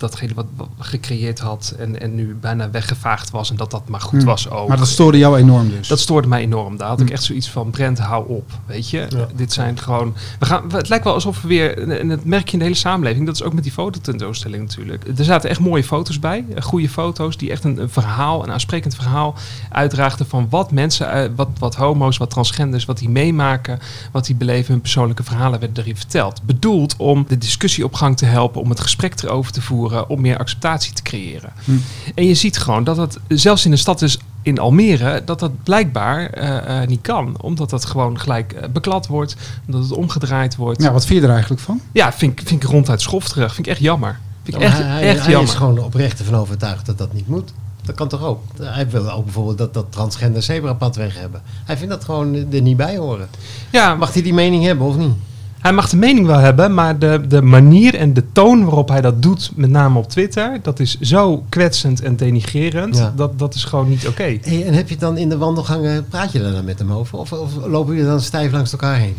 datgene 0.00 0.34
wat, 0.34 0.46
wat 0.56 0.68
gecreëerd 0.78 1.38
had 1.38 1.74
en, 1.78 2.00
en 2.00 2.14
nu 2.14 2.36
bijna 2.40 2.70
weggevaagd 2.70 3.30
was 3.30 3.50
en 3.50 3.56
dat 3.56 3.70
dat 3.70 3.88
maar 3.88 4.00
goed 4.00 4.18
hmm. 4.18 4.28
was 4.28 4.50
ook. 4.50 4.68
Maar 4.68 4.78
dat 4.78 4.88
stoorde 4.88 5.18
jou 5.18 5.38
enorm 5.38 5.68
dus? 5.68 5.88
Dat 5.88 6.00
stoorde 6.00 6.28
mij 6.28 6.40
enorm. 6.40 6.76
Daar 6.76 6.88
had 6.88 6.98
hmm. 6.98 7.06
ik 7.06 7.12
echt 7.12 7.22
zoiets 7.22 7.50
van, 7.50 7.70
Brent, 7.70 7.98
hou 7.98 8.28
op, 8.28 8.50
weet 8.66 8.90
je. 8.90 9.06
Ja. 9.08 9.26
Dit 9.34 9.52
zijn 9.52 9.78
gewoon... 9.78 10.14
We 10.38 10.46
gaan, 10.46 10.72
het 10.72 10.88
lijkt 10.88 11.04
wel 11.04 11.14
alsof 11.14 11.42
we 11.42 11.48
weer, 11.48 11.88
en 11.98 12.08
dat 12.08 12.24
merk 12.24 12.46
je 12.46 12.52
in 12.52 12.58
de 12.58 12.64
hele 12.64 12.76
samenleving, 12.76 13.26
dat 13.26 13.34
is 13.34 13.42
ook 13.42 13.52
met 13.52 13.62
die 13.62 13.72
fototentoonstelling 13.72 14.62
natuurlijk. 14.62 15.04
Er 15.18 15.24
zaten 15.24 15.50
echt 15.50 15.60
mooie 15.60 15.84
foto's 15.84 16.18
bij, 16.18 16.44
eh, 16.54 16.62
goede 16.62 16.88
foto's, 16.88 17.36
die 17.36 17.50
echt 17.50 17.64
een, 17.64 17.82
een 17.82 17.90
verhaal, 17.90 18.42
een 18.42 18.52
aansprekend 18.52 18.94
verhaal 18.94 19.34
uitdraagden 19.70 20.26
van 20.26 20.46
wat 20.50 20.72
mensen, 20.72 21.10
eh, 21.12 21.30
wat, 21.36 21.48
wat 21.58 21.74
homo's, 21.74 22.16
wat 22.16 22.30
transgenders, 22.30 22.84
wat 22.84 22.98
die 22.98 23.10
meemaken, 23.10 23.78
wat 24.12 24.26
die 24.26 24.34
beleven, 24.34 24.72
hun 24.72 24.80
persoonlijke 24.80 25.22
verhalen 25.22 25.60
werden 25.60 25.82
erin 25.82 25.96
verteld. 25.96 26.42
Bedoeld 26.42 26.94
om 26.96 27.24
de 27.28 27.38
discussie 27.38 27.84
op 27.84 27.94
gang 27.94 28.16
te 28.16 28.24
helpen, 28.24 28.60
om 28.60 28.70
het 28.70 28.80
gesprek 28.80 29.22
erover 29.22 29.52
te 29.52 29.62
voeren, 29.62 29.89
om 30.08 30.20
meer 30.20 30.38
acceptatie 30.38 30.92
te 30.92 31.02
creëren. 31.02 31.52
Hm. 31.64 31.72
En 32.14 32.26
je 32.26 32.34
ziet 32.34 32.58
gewoon 32.58 32.84
dat 32.84 32.96
het 32.96 33.18
zelfs 33.28 33.64
in 33.64 33.70
de 33.70 33.76
stad 33.76 33.98
dus 33.98 34.18
in 34.42 34.58
Almere, 34.58 35.22
dat 35.24 35.38
dat 35.38 35.62
blijkbaar 35.62 36.38
uh, 36.38 36.80
uh, 36.80 36.86
niet 36.86 37.00
kan. 37.00 37.40
Omdat 37.40 37.70
dat 37.70 37.84
gewoon 37.84 38.20
gelijk 38.20 38.52
uh, 38.52 38.68
beklad 38.72 39.06
wordt, 39.06 39.36
omdat 39.66 39.82
het 39.82 39.92
omgedraaid 39.92 40.56
wordt. 40.56 40.82
Ja, 40.82 40.92
wat 40.92 41.06
vind 41.06 41.20
je 41.20 41.26
er 41.26 41.32
eigenlijk 41.32 41.62
van? 41.62 41.80
Ja, 41.92 42.12
vind, 42.12 42.40
vind 42.44 42.62
ik 42.62 42.68
ronduit 42.68 43.08
terug. 43.28 43.54
Vind 43.54 43.66
ik 43.66 43.72
echt 43.72 43.80
jammer. 43.80 44.18
Vind 44.42 44.56
ik 44.56 44.62
echt, 44.62 44.78
hij, 44.78 45.08
echt 45.08 45.20
hij 45.20 45.30
jammer. 45.30 45.50
is 45.50 45.56
gewoon 45.56 45.78
oprecht 45.78 46.18
ervan 46.18 46.34
overtuigd 46.34 46.86
dat 46.86 46.98
dat 46.98 47.12
niet 47.12 47.28
moet. 47.28 47.52
Dat 47.82 47.94
kan 47.94 48.08
toch 48.08 48.22
ook? 48.22 48.42
Hij 48.62 48.88
wil 48.88 49.10
ook 49.10 49.24
bijvoorbeeld 49.24 49.58
dat, 49.58 49.74
dat 49.74 49.86
transgender 49.88 50.42
zebrapad 50.42 50.96
weg 50.96 51.18
hebben. 51.18 51.42
Hij 51.64 51.76
vindt 51.76 51.92
dat 51.92 52.04
gewoon 52.04 52.34
er 52.34 52.62
niet 52.62 52.76
bij 52.76 52.96
horen. 52.96 53.28
Ja, 53.70 53.94
Mag 53.94 54.12
hij 54.12 54.22
die 54.22 54.34
mening 54.34 54.64
hebben 54.64 54.86
of 54.86 54.96
niet? 54.96 55.14
Hij 55.60 55.72
mag 55.72 55.88
de 55.88 55.96
mening 55.96 56.26
wel 56.26 56.38
hebben, 56.38 56.74
maar 56.74 56.98
de, 56.98 57.20
de 57.28 57.42
manier 57.42 57.94
en 57.94 58.14
de 58.14 58.32
toon 58.32 58.64
waarop 58.64 58.88
hij 58.88 59.00
dat 59.00 59.22
doet, 59.22 59.50
met 59.54 59.70
name 59.70 59.98
op 59.98 60.08
Twitter, 60.08 60.58
dat 60.62 60.80
is 60.80 61.00
zo 61.00 61.44
kwetsend 61.48 62.02
en 62.02 62.16
denigrerend. 62.16 62.96
Ja. 62.96 63.12
Dat, 63.16 63.38
dat 63.38 63.54
is 63.54 63.64
gewoon 63.64 63.88
niet 63.88 64.08
oké. 64.08 64.20
Okay. 64.20 64.40
Hey, 64.42 64.66
en 64.66 64.74
heb 64.74 64.88
je 64.88 64.96
dan 64.96 65.16
in 65.16 65.28
de 65.28 65.36
wandelgangen, 65.36 66.06
praat 66.08 66.32
je 66.32 66.40
daar 66.40 66.52
dan 66.52 66.64
met 66.64 66.78
hem 66.78 66.92
over? 66.92 67.18
Of, 67.18 67.32
of 67.32 67.52
lopen 67.66 67.94
jullie 67.94 68.10
dan 68.10 68.20
stijf 68.20 68.52
langs 68.52 68.72
elkaar 68.72 68.96
heen? 68.96 69.16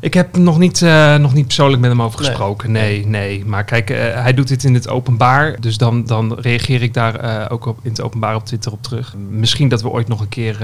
Ik 0.00 0.14
heb 0.14 0.36
nog 0.36 0.58
niet, 0.58 0.80
uh, 0.80 1.16
nog 1.16 1.34
niet 1.34 1.46
persoonlijk 1.46 1.80
met 1.80 1.90
hem 1.90 2.02
over 2.02 2.18
gesproken. 2.18 2.72
Nee, 2.72 3.06
nee. 3.06 3.36
nee. 3.36 3.44
Maar 3.44 3.64
kijk, 3.64 3.90
uh, 3.90 3.96
hij 3.98 4.34
doet 4.34 4.48
dit 4.48 4.64
in 4.64 4.74
het 4.74 4.88
openbaar. 4.88 5.60
Dus 5.60 5.78
dan, 5.78 6.04
dan 6.04 6.34
reageer 6.34 6.82
ik 6.82 6.94
daar 6.94 7.24
uh, 7.24 7.44
ook 7.48 7.66
op, 7.66 7.78
in 7.82 7.90
het 7.90 8.00
openbaar 8.00 8.34
op 8.34 8.44
Twitter 8.44 8.72
op 8.72 8.82
terug. 8.82 9.14
Misschien 9.30 9.68
dat 9.68 9.82
we 9.82 9.88
ooit 9.88 10.08
nog 10.08 10.20
een 10.20 10.28
keer 10.28 10.56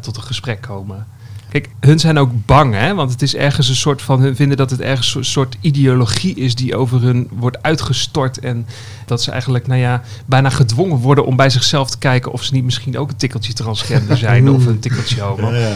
tot 0.00 0.16
een 0.16 0.22
gesprek 0.22 0.60
komen. 0.60 1.06
Kijk, 1.50 1.68
hun 1.80 1.98
zijn 1.98 2.18
ook 2.18 2.30
bang, 2.46 2.74
hè? 2.74 2.94
want 2.94 3.10
het 3.10 3.22
is 3.22 3.34
ergens 3.34 3.68
een 3.68 3.76
soort 3.76 4.02
van, 4.02 4.20
hun 4.20 4.36
vinden 4.36 4.56
dat 4.56 4.70
het 4.70 4.80
ergens 4.80 5.14
een 5.14 5.24
soort 5.24 5.56
ideologie 5.60 6.34
is 6.34 6.54
die 6.54 6.76
over 6.76 7.02
hun 7.02 7.28
wordt 7.32 7.62
uitgestort. 7.62 8.38
En 8.38 8.66
dat 9.06 9.22
ze 9.22 9.30
eigenlijk, 9.30 9.66
nou 9.66 9.80
ja, 9.80 10.02
bijna 10.26 10.50
gedwongen 10.50 10.96
worden 10.96 11.26
om 11.26 11.36
bij 11.36 11.50
zichzelf 11.50 11.90
te 11.90 11.98
kijken 11.98 12.32
of 12.32 12.42
ze 12.42 12.54
niet 12.54 12.64
misschien 12.64 12.98
ook 12.98 13.10
een 13.10 13.16
tikkeltje 13.16 13.52
transgender 13.52 14.16
zijn 14.28 14.50
of 14.50 14.66
een 14.66 14.78
tikkeltje 14.78 15.20
homo. 15.20 15.52
Ja, 15.52 15.72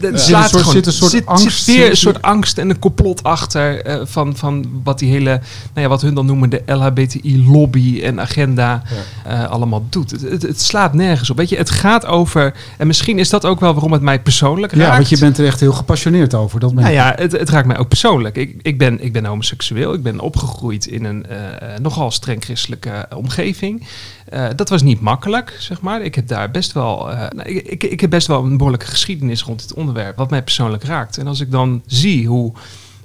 Er 0.00 0.18
slaat 0.18 0.56
gewoon, 0.56 0.72
zit 0.72 0.86
een 0.86 0.92
soort 0.92 1.26
angst. 1.26 1.64
Zit 1.64 1.76
weer 1.76 1.90
een 1.90 1.96
soort 1.96 2.22
angst 2.22 2.58
en 2.58 2.70
een 2.70 2.78
complot 2.78 3.22
achter 3.22 3.86
uh, 3.86 4.06
van, 4.06 4.36
van 4.36 4.80
wat 4.84 4.98
die 4.98 5.10
hele, 5.10 5.30
nou 5.30 5.40
ja, 5.74 5.88
wat 5.88 6.02
hun 6.02 6.14
dan 6.14 6.26
noemen 6.26 6.50
de 6.50 6.62
LHBTI-lobby 6.66 8.00
en 8.02 8.20
agenda 8.20 8.82
uh, 9.26 9.44
allemaal 9.44 9.86
doet. 9.88 10.10
Het, 10.10 10.22
het, 10.22 10.42
het, 10.42 10.60
slaat 10.60 10.94
nergens 10.94 11.30
op. 11.30 11.36
Weet 11.36 11.48
je, 11.48 11.56
het 11.56 11.70
gaat 11.70 12.06
over, 12.06 12.54
en 12.76 12.86
misschien 12.86 13.18
is 13.18 13.28
dat 13.28 13.44
ook 13.44 13.60
wel 13.60 13.72
waarom 13.72 13.92
het 13.92 14.02
mij 14.02 14.20
persoonlijk 14.20 14.72
raakt. 14.72 14.87
Ja, 14.88 14.96
want 14.96 15.08
je 15.08 15.18
bent 15.18 15.38
er 15.38 15.46
echt 15.46 15.60
heel 15.60 15.72
gepassioneerd 15.72 16.34
over. 16.34 16.60
Dat 16.60 16.74
nou 16.74 16.92
ja, 16.92 17.12
het, 17.16 17.32
het 17.32 17.48
raakt 17.48 17.66
mij 17.66 17.78
ook 17.78 17.88
persoonlijk. 17.88 18.36
Ik, 18.36 18.58
ik, 18.62 18.78
ben, 18.78 19.04
ik 19.04 19.12
ben 19.12 19.24
homoseksueel. 19.24 19.94
Ik 19.94 20.02
ben 20.02 20.20
opgegroeid 20.20 20.86
in 20.86 21.04
een 21.04 21.26
uh, 21.30 21.36
nogal 21.80 22.10
streng 22.10 22.44
christelijke 22.44 23.06
omgeving. 23.16 23.86
Uh, 24.32 24.46
dat 24.56 24.68
was 24.68 24.82
niet 24.82 25.00
makkelijk, 25.00 25.56
zeg 25.58 25.80
maar. 25.80 26.02
Ik 26.02 26.14
heb 26.14 26.28
daar 26.28 26.50
best 26.50 26.72
wel, 26.72 27.10
uh, 27.10 27.16
nou, 27.18 27.48
ik, 27.48 27.66
ik, 27.66 27.84
ik, 27.84 28.00
heb 28.00 28.10
best 28.10 28.26
wel 28.26 28.44
een 28.44 28.56
behoorlijke 28.56 28.86
geschiedenis 28.86 29.42
rond 29.42 29.60
dit 29.60 29.74
onderwerp, 29.74 30.16
wat 30.16 30.30
mij 30.30 30.42
persoonlijk 30.42 30.84
raakt. 30.84 31.18
En 31.18 31.26
als 31.26 31.40
ik 31.40 31.50
dan 31.50 31.82
zie 31.86 32.26
hoe 32.26 32.52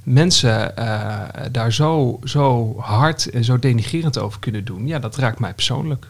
mensen 0.03 0.73
uh, 0.79 1.19
daar 1.51 1.73
zo, 1.73 2.19
zo 2.23 2.75
hard 2.79 3.29
en 3.29 3.43
zo 3.43 3.59
denigerend 3.59 4.19
over 4.19 4.39
kunnen 4.39 4.65
doen, 4.65 4.87
ja, 4.87 4.99
dat 4.99 5.15
raakt 5.15 5.39
mij 5.39 5.53
persoonlijk. 5.53 6.07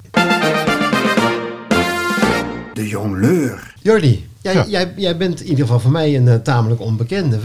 De 2.74 2.88
jongleur. 2.88 3.74
Jordi, 3.82 4.28
jij, 4.44 4.54
ja. 4.54 4.66
jij, 4.68 4.94
jij, 4.96 5.18
bent 5.18 5.42
in 5.42 5.48
ieder 5.48 5.66
geval 5.66 5.80
voor 5.80 5.92
mij 5.92 6.16
een 6.16 6.26
uh, 6.26 6.36
tamelijk 6.36 6.82
onbekende. 6.82 7.40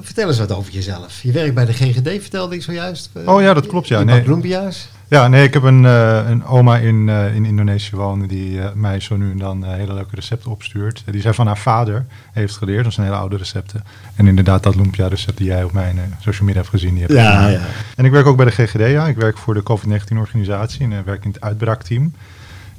Vertel 0.00 0.28
eens 0.28 0.38
wat 0.38 0.52
over 0.52 0.72
jezelf. 0.72 1.22
Je 1.22 1.32
werkt 1.32 1.54
bij 1.54 1.64
de 1.64 1.72
GGD, 1.72 2.08
vertelde 2.20 2.54
ik 2.54 2.62
zojuist. 2.62 3.10
oh 3.24 3.40
ja, 3.40 3.54
dat 3.54 3.66
klopt 3.66 3.88
ja. 3.88 4.02
Nee. 4.02 4.24
Olympia's. 4.24 4.88
Ja, 5.08 5.28
nee, 5.28 5.44
ik 5.44 5.54
heb 5.54 5.62
een, 5.62 5.84
uh, 5.84 6.28
een 6.28 6.44
oma 6.44 6.76
in, 6.76 7.08
uh, 7.08 7.34
in 7.34 7.44
Indonesië 7.44 7.96
wonen 7.96 8.28
die 8.28 8.60
mij 8.74 9.00
zo 9.00 9.16
nu 9.16 9.30
en 9.30 9.38
dan 9.38 9.64
hele 9.64 9.94
leuke 9.94 10.14
recepten 10.14 10.50
opstuurt. 10.50 11.02
Die 11.10 11.20
zij 11.20 11.32
van 11.32 11.46
haar 11.46 11.58
vader 11.58 12.06
heeft 12.32 12.56
geleerd. 12.56 12.84
Dat 12.84 12.92
zijn 12.92 13.06
hele 13.06 13.18
oude 13.18 13.36
recepten. 13.36 13.84
En 14.16 14.26
inderdaad, 14.26 14.62
dat 14.62 14.74
lumpia-recept 14.74 15.38
die 15.38 15.46
jij 15.46 15.64
op 15.64 15.72
mijn 15.72 15.98
social 16.20 16.46
media 16.46 16.60
hebt 16.60 16.72
gezien. 16.72 16.92
Die 16.92 17.02
heb 17.02 17.10
ja, 17.10 17.48
ja. 17.48 17.60
En 17.96 18.04
ik 18.04 18.10
werk 18.10 18.26
ook 18.26 18.36
bij 18.36 18.46
de 18.46 18.50
GGD. 18.50 18.90
Ja. 18.90 19.06
Ik 19.06 19.16
werk 19.16 19.38
voor 19.38 19.54
de 19.54 19.62
COVID-19-organisatie 19.62 20.90
en 20.90 21.04
werk 21.04 21.24
in 21.24 21.30
het 21.30 21.40
uitbraakteam. 21.40 22.12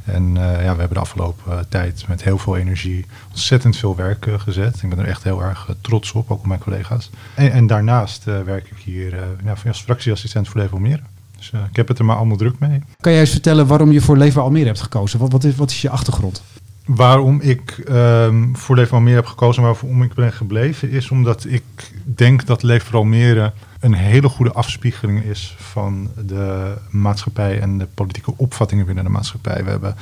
En 0.08 0.34
ja, 0.36 0.74
we 0.74 0.80
hebben 0.80 0.94
de 0.94 1.00
afgelopen 1.00 1.70
tijd 1.70 2.06
met 2.08 2.24
heel 2.24 2.38
veel 2.38 2.58
energie 2.58 3.06
ontzettend 3.30 3.78
veel 3.78 3.96
werk 3.96 4.28
gezet. 4.38 4.82
Ik 4.82 4.90
ben 4.90 5.00
er 5.00 5.08
echt 5.08 5.24
heel 5.24 5.44
erg 5.44 5.70
trots 5.82 6.12
op, 6.12 6.32
ook 6.32 6.40
op 6.40 6.46
mijn 6.46 6.60
collega's. 6.60 7.10
En, 7.34 7.52
en 7.52 7.68
daarnaast 7.68 8.24
werk 8.24 8.68
ik 8.70 8.78
hier 8.84 9.16
als 9.68 9.82
fractieassistent 9.82 10.48
voor 10.48 10.62
Leven 10.62 10.74
Almere. 10.74 11.02
Dus 11.38 11.52
ik 11.70 11.76
heb 11.76 11.88
het 11.88 12.00
er 12.00 12.06
maar 12.06 12.16
allemaal 12.16 12.38
druk 12.38 12.60
mee. 12.60 12.84
Kan 13.00 13.12
jij 13.12 13.22
eens 13.22 13.32
vertellen 13.32 13.68
waarom 13.68 13.92
je 13.92 14.02
voor 14.02 14.18
Leven 14.18 14.42
Almere 14.42 14.66
hebt 14.66 14.82
gekozen? 14.82 15.20
Wat, 15.20 15.32
wat, 15.32 15.44
is, 15.44 15.56
wat 15.56 15.72
is 15.72 15.82
je 15.82 15.90
achtergrond? 15.90 16.44
Waarom 16.86 17.42
ik 17.42 17.84
um, 17.90 18.58
voor 18.58 18.76
Leven 18.76 18.98
Almere 18.98 19.16
heb 19.16 19.26
gekozen 19.26 19.64
en 19.64 19.70
waarom 19.70 20.04
ik 20.04 20.14
ben 20.14 20.34
gebleven... 20.34 20.90
is 20.90 21.10
omdat 21.10 21.46
ik 21.46 21.64
denk 22.04 22.46
dat 22.46 22.64
Leven 22.64 22.98
Almere 22.98 23.54
een 23.80 23.94
hele 23.94 24.30
goede 24.30 24.52
afspiegeling 24.52 25.24
is... 25.24 25.56
van 25.60 26.10
de 26.26 26.74
maatschappij 26.90 27.60
en 27.60 27.78
de 27.78 27.88
politieke 27.94 28.34
opvattingen 28.36 28.86
binnen 28.86 29.04
de 29.04 29.10
maatschappij. 29.10 29.64
We 29.64 29.70
hebben 29.70 29.96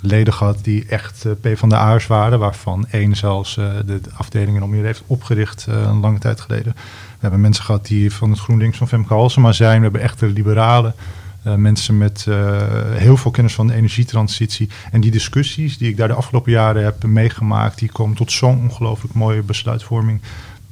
leden 0.00 0.32
gehad 0.32 0.58
die 0.62 0.86
echt 0.86 1.24
uh, 1.24 1.32
P 1.32 1.58
van 1.58 1.68
de 1.68 1.76
Aars 1.76 2.06
waren... 2.06 2.38
waarvan 2.38 2.86
één 2.90 3.16
zelfs 3.16 3.56
uh, 3.56 3.72
de 3.86 4.00
afdeling 4.16 4.56
in 4.56 4.62
Almere 4.62 4.86
heeft 4.86 5.02
opgericht 5.06 5.66
een 5.66 6.00
lange 6.00 6.18
tijd 6.18 6.40
geleden... 6.40 6.74
We 7.22 7.28
hebben 7.28 7.46
mensen 7.46 7.64
gehad 7.64 7.86
die 7.86 8.12
van 8.12 8.30
het 8.30 8.38
GroenLinks 8.38 8.78
van 8.78 8.88
Femke 8.88 9.14
Halsema 9.14 9.52
zijn. 9.52 9.76
We 9.76 9.82
hebben 9.82 10.00
echte 10.00 10.26
liberalen. 10.26 10.94
Mensen 11.42 11.98
met 11.98 12.26
heel 12.92 13.16
veel 13.16 13.30
kennis 13.30 13.54
van 13.54 13.66
de 13.66 13.74
energietransitie. 13.74 14.68
En 14.90 15.00
die 15.00 15.10
discussies 15.10 15.78
die 15.78 15.88
ik 15.88 15.96
daar 15.96 16.08
de 16.08 16.14
afgelopen 16.14 16.52
jaren 16.52 16.84
heb 16.84 17.02
meegemaakt, 17.04 17.78
die 17.78 17.92
komen 17.92 18.16
tot 18.16 18.32
zo'n 18.32 18.58
ongelooflijk 18.58 19.14
mooie 19.14 19.42
besluitvorming 19.42 20.20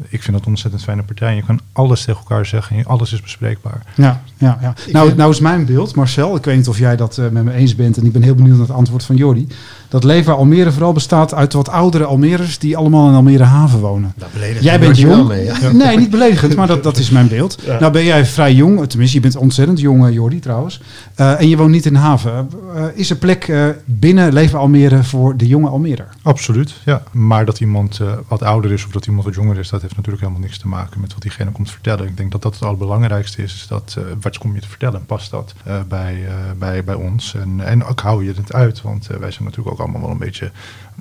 ik 0.09 0.23
vind 0.23 0.37
dat 0.37 0.41
een 0.41 0.51
ontzettend 0.53 0.83
fijne 0.83 1.03
partij. 1.03 1.35
Je 1.35 1.43
kan 1.43 1.61
alles 1.73 2.05
tegen 2.05 2.21
elkaar 2.21 2.47
zeggen 2.47 2.77
en 2.77 2.85
alles 2.85 3.13
is 3.13 3.21
bespreekbaar. 3.21 3.83
Ja, 3.95 4.23
ja, 4.39 4.59
ja. 4.61 4.75
Nou, 4.93 5.15
nou 5.15 5.31
is 5.31 5.41
mijn 5.41 5.65
beeld, 5.65 5.95
Marcel, 5.95 6.37
ik 6.37 6.45
weet 6.45 6.57
niet 6.57 6.69
of 6.69 6.79
jij 6.79 6.97
dat 6.97 7.17
uh, 7.17 7.29
met 7.29 7.45
me 7.45 7.53
eens 7.53 7.75
bent 7.75 7.97
en 7.97 8.05
ik 8.05 8.13
ben 8.13 8.23
heel 8.23 8.35
benieuwd 8.35 8.57
naar 8.57 8.67
het 8.67 8.77
antwoord 8.77 9.05
van 9.05 9.17
Jordi. 9.17 9.47
Dat 9.89 10.05
Leefbaar 10.05 10.35
Almere 10.35 10.73
vooral 10.73 10.93
bestaat 10.93 11.35
uit 11.35 11.53
wat 11.53 11.69
oudere 11.69 12.05
Almerers 12.05 12.59
die 12.59 12.77
allemaal 12.77 13.09
in 13.09 13.15
Almere 13.15 13.43
haven 13.43 13.79
wonen. 13.79 14.15
jij 14.61 14.81
bent 14.81 14.99
jong. 14.99 15.29
Mee, 15.29 15.45
ja. 15.45 15.73
Nee, 15.73 15.97
niet 15.97 16.11
beledigend, 16.11 16.57
maar 16.57 16.67
dat, 16.67 16.83
dat 16.83 16.99
is 16.99 17.11
mijn 17.11 17.29
beeld. 17.29 17.59
Ja. 17.65 17.81
Nou 17.81 17.93
ben 17.93 18.05
jij 18.05 18.27
vrij 18.27 18.55
jong, 18.55 18.89
tenminste 18.89 19.17
je 19.17 19.23
bent 19.23 19.37
ontzettend 19.37 19.81
jong, 19.81 20.07
uh, 20.07 20.13
Jordi 20.13 20.39
trouwens. 20.39 20.81
Uh, 21.17 21.41
en 21.41 21.49
je 21.49 21.57
woont 21.57 21.71
niet 21.71 21.87
in 21.87 21.93
de 21.93 21.99
haven. 21.99 22.51
is 22.95 23.11
er 23.11 23.17
plek 23.17 23.53
binnen 23.85 24.33
Leefbaar 24.33 24.61
Almere 24.61 25.05
voor 25.05 25.37
de 25.37 25.47
jonge 25.47 25.69
Almere? 25.69 26.05
Absoluut, 26.23 26.75
ja. 26.85 27.03
Maar 27.13 27.45
dat 27.45 27.61
iemand 27.61 28.01
wat 28.29 28.43
ouder 28.43 28.73
is 28.73 28.85
of 28.85 28.93
dat 28.93 29.07
iemand 29.07 29.25
wat 29.25 29.35
jonger 29.35 29.59
is, 29.59 29.69
dat 29.69 29.83
natuurlijk 29.97 30.23
helemaal 30.23 30.43
niks 30.43 30.59
te 30.59 30.69
maken 30.69 31.01
met 31.01 31.13
wat 31.13 31.23
diegene 31.23 31.51
komt 31.51 31.71
vertellen. 31.71 32.07
Ik 32.07 32.17
denk 32.17 32.33
dat 32.33 32.43
dat 32.43 32.55
het 32.55 32.63
allerbelangrijkste 32.63 33.43
is, 33.43 33.55
is 33.55 33.67
dat 33.67 33.97
uh, 33.99 34.05
wat 34.21 34.39
kom 34.39 34.55
je 34.55 34.61
te 34.61 34.69
vertellen 34.69 35.07
past 35.07 35.31
dat 35.31 35.55
uh, 35.67 35.81
bij, 35.89 36.15
uh, 36.15 36.35
bij, 36.59 36.85
bij 36.85 36.95
ons. 36.95 37.35
En, 37.35 37.61
en 37.61 37.85
ook 37.85 38.01
hou 38.01 38.25
je 38.25 38.33
het 38.33 38.53
uit, 38.53 38.83
want 38.83 39.07
wij 39.07 39.31
zijn 39.31 39.45
natuurlijk 39.45 39.71
ook 39.71 39.81
allemaal 39.81 40.01
wel 40.01 40.11
een 40.11 40.19
beetje 40.19 40.51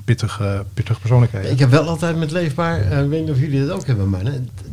pittige, 0.05 0.65
pittige 0.73 0.99
persoonlijkheden. 0.99 1.51
Ik 1.51 1.59
heb 1.59 1.69
wel 1.69 1.87
altijd 1.87 2.17
met 2.17 2.31
Leefbaar, 2.31 2.79
ik 2.79 3.09
weet 3.09 3.21
niet 3.21 3.29
of 3.29 3.39
jullie 3.39 3.65
dat 3.65 3.75
ook 3.75 3.85
hebben, 3.85 4.09
maar 4.09 4.23